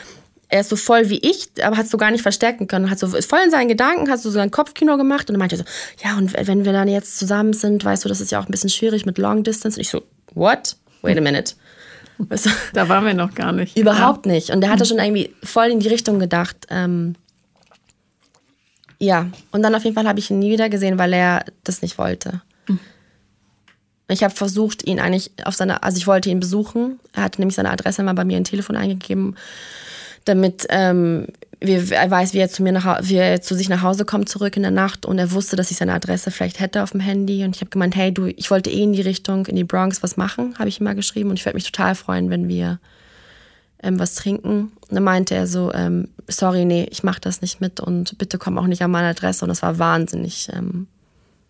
[0.49, 2.89] er ist so voll wie ich, aber hat es so gar nicht verstärken können.
[2.89, 5.55] Hat so ist voll in seinen Gedanken, hat so sein Kopfkino gemacht und dann meinte
[5.55, 5.63] er so,
[6.03, 8.51] ja, und wenn wir dann jetzt zusammen sind, weißt du, das ist ja auch ein
[8.51, 9.77] bisschen schwierig mit Long Distance.
[9.77, 10.01] Und ich so,
[10.33, 10.75] what?
[11.03, 11.53] Wait a minute.
[12.73, 13.77] Da waren wir noch gar nicht.
[13.77, 14.33] Überhaupt ja.
[14.33, 14.49] nicht.
[14.49, 16.57] Und der hatte schon irgendwie voll in die Richtung gedacht.
[16.69, 17.15] Ähm,
[18.99, 21.81] ja, und dann auf jeden Fall habe ich ihn nie wieder gesehen, weil er das
[21.81, 22.41] nicht wollte.
[22.67, 22.79] Mhm.
[24.09, 26.99] Ich habe versucht, ihn eigentlich auf seine, also ich wollte ihn besuchen.
[27.13, 29.35] Er hatte nämlich seine Adresse mal bei mir ein Telefon eingegeben
[30.25, 31.27] damit ähm,
[31.61, 34.29] wir, er weiß, wie er, zu mir nach, wie er zu sich nach Hause kommt
[34.29, 37.01] zurück in der Nacht und er wusste, dass ich seine Adresse vielleicht hätte auf dem
[37.01, 39.65] Handy und ich habe gemeint, hey du, ich wollte eh in die Richtung, in die
[39.65, 42.47] Bronx was machen, habe ich ihm mal geschrieben und ich würde mich total freuen, wenn
[42.47, 42.79] wir
[43.83, 44.71] ähm, was trinken.
[44.81, 48.37] Und dann meinte er so, ähm, sorry, nee, ich mache das nicht mit und bitte
[48.37, 50.87] komm auch nicht an meine Adresse und das war wahnsinnig ähm,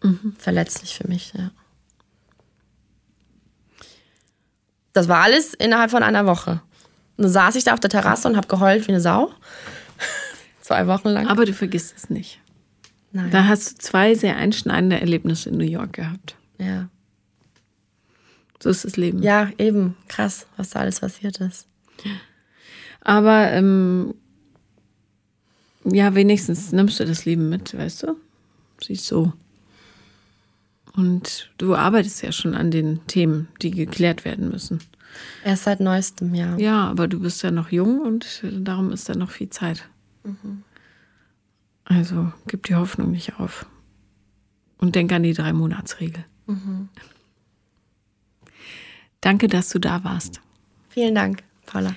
[0.01, 0.33] mhm.
[0.37, 1.51] verletzlich für mich, ja.
[4.93, 6.61] Das war alles innerhalb von einer Woche.
[7.19, 9.29] Und dann saß ich da auf der Terrasse und habe geheult wie eine Sau.
[10.61, 11.27] zwei Wochen lang.
[11.27, 12.39] Aber du vergisst es nicht.
[13.11, 13.29] Nein.
[13.29, 16.37] Da hast du zwei sehr einschneidende Erlebnisse in New York gehabt.
[16.59, 16.87] Ja.
[18.63, 19.21] So ist das Leben.
[19.21, 19.97] Ja, eben.
[20.07, 21.67] Krass, was da alles passiert ist.
[23.01, 24.13] Aber ähm,
[25.83, 28.15] ja, wenigstens nimmst du das Leben mit, weißt du?
[28.81, 29.33] Siehst so.
[30.95, 34.79] Und du arbeitest ja schon an den Themen, die geklärt werden müssen.
[35.43, 36.57] Erst seit neuestem, ja.
[36.57, 39.87] Ja, aber du bist ja noch jung und darum ist da noch viel Zeit.
[40.23, 40.63] Mhm.
[41.85, 43.65] Also gib die Hoffnung nicht auf.
[44.77, 46.23] Und denk an die Drei-Monats-Regel.
[46.47, 46.89] Mhm.
[49.21, 50.39] Danke, dass du da warst.
[50.89, 51.93] Vielen Dank, Paula.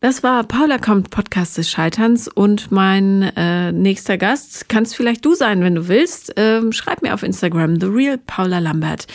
[0.00, 2.28] Das war Paula kommt, Podcast des Scheiterns.
[2.28, 6.34] Und mein äh, nächster Gast kannst vielleicht du sein, wenn du willst.
[6.36, 9.06] Ähm, schreib mir auf Instagram, The Real Paula Lambert.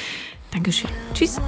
[0.52, 0.90] Dankeschön.
[1.14, 1.40] Tschüss.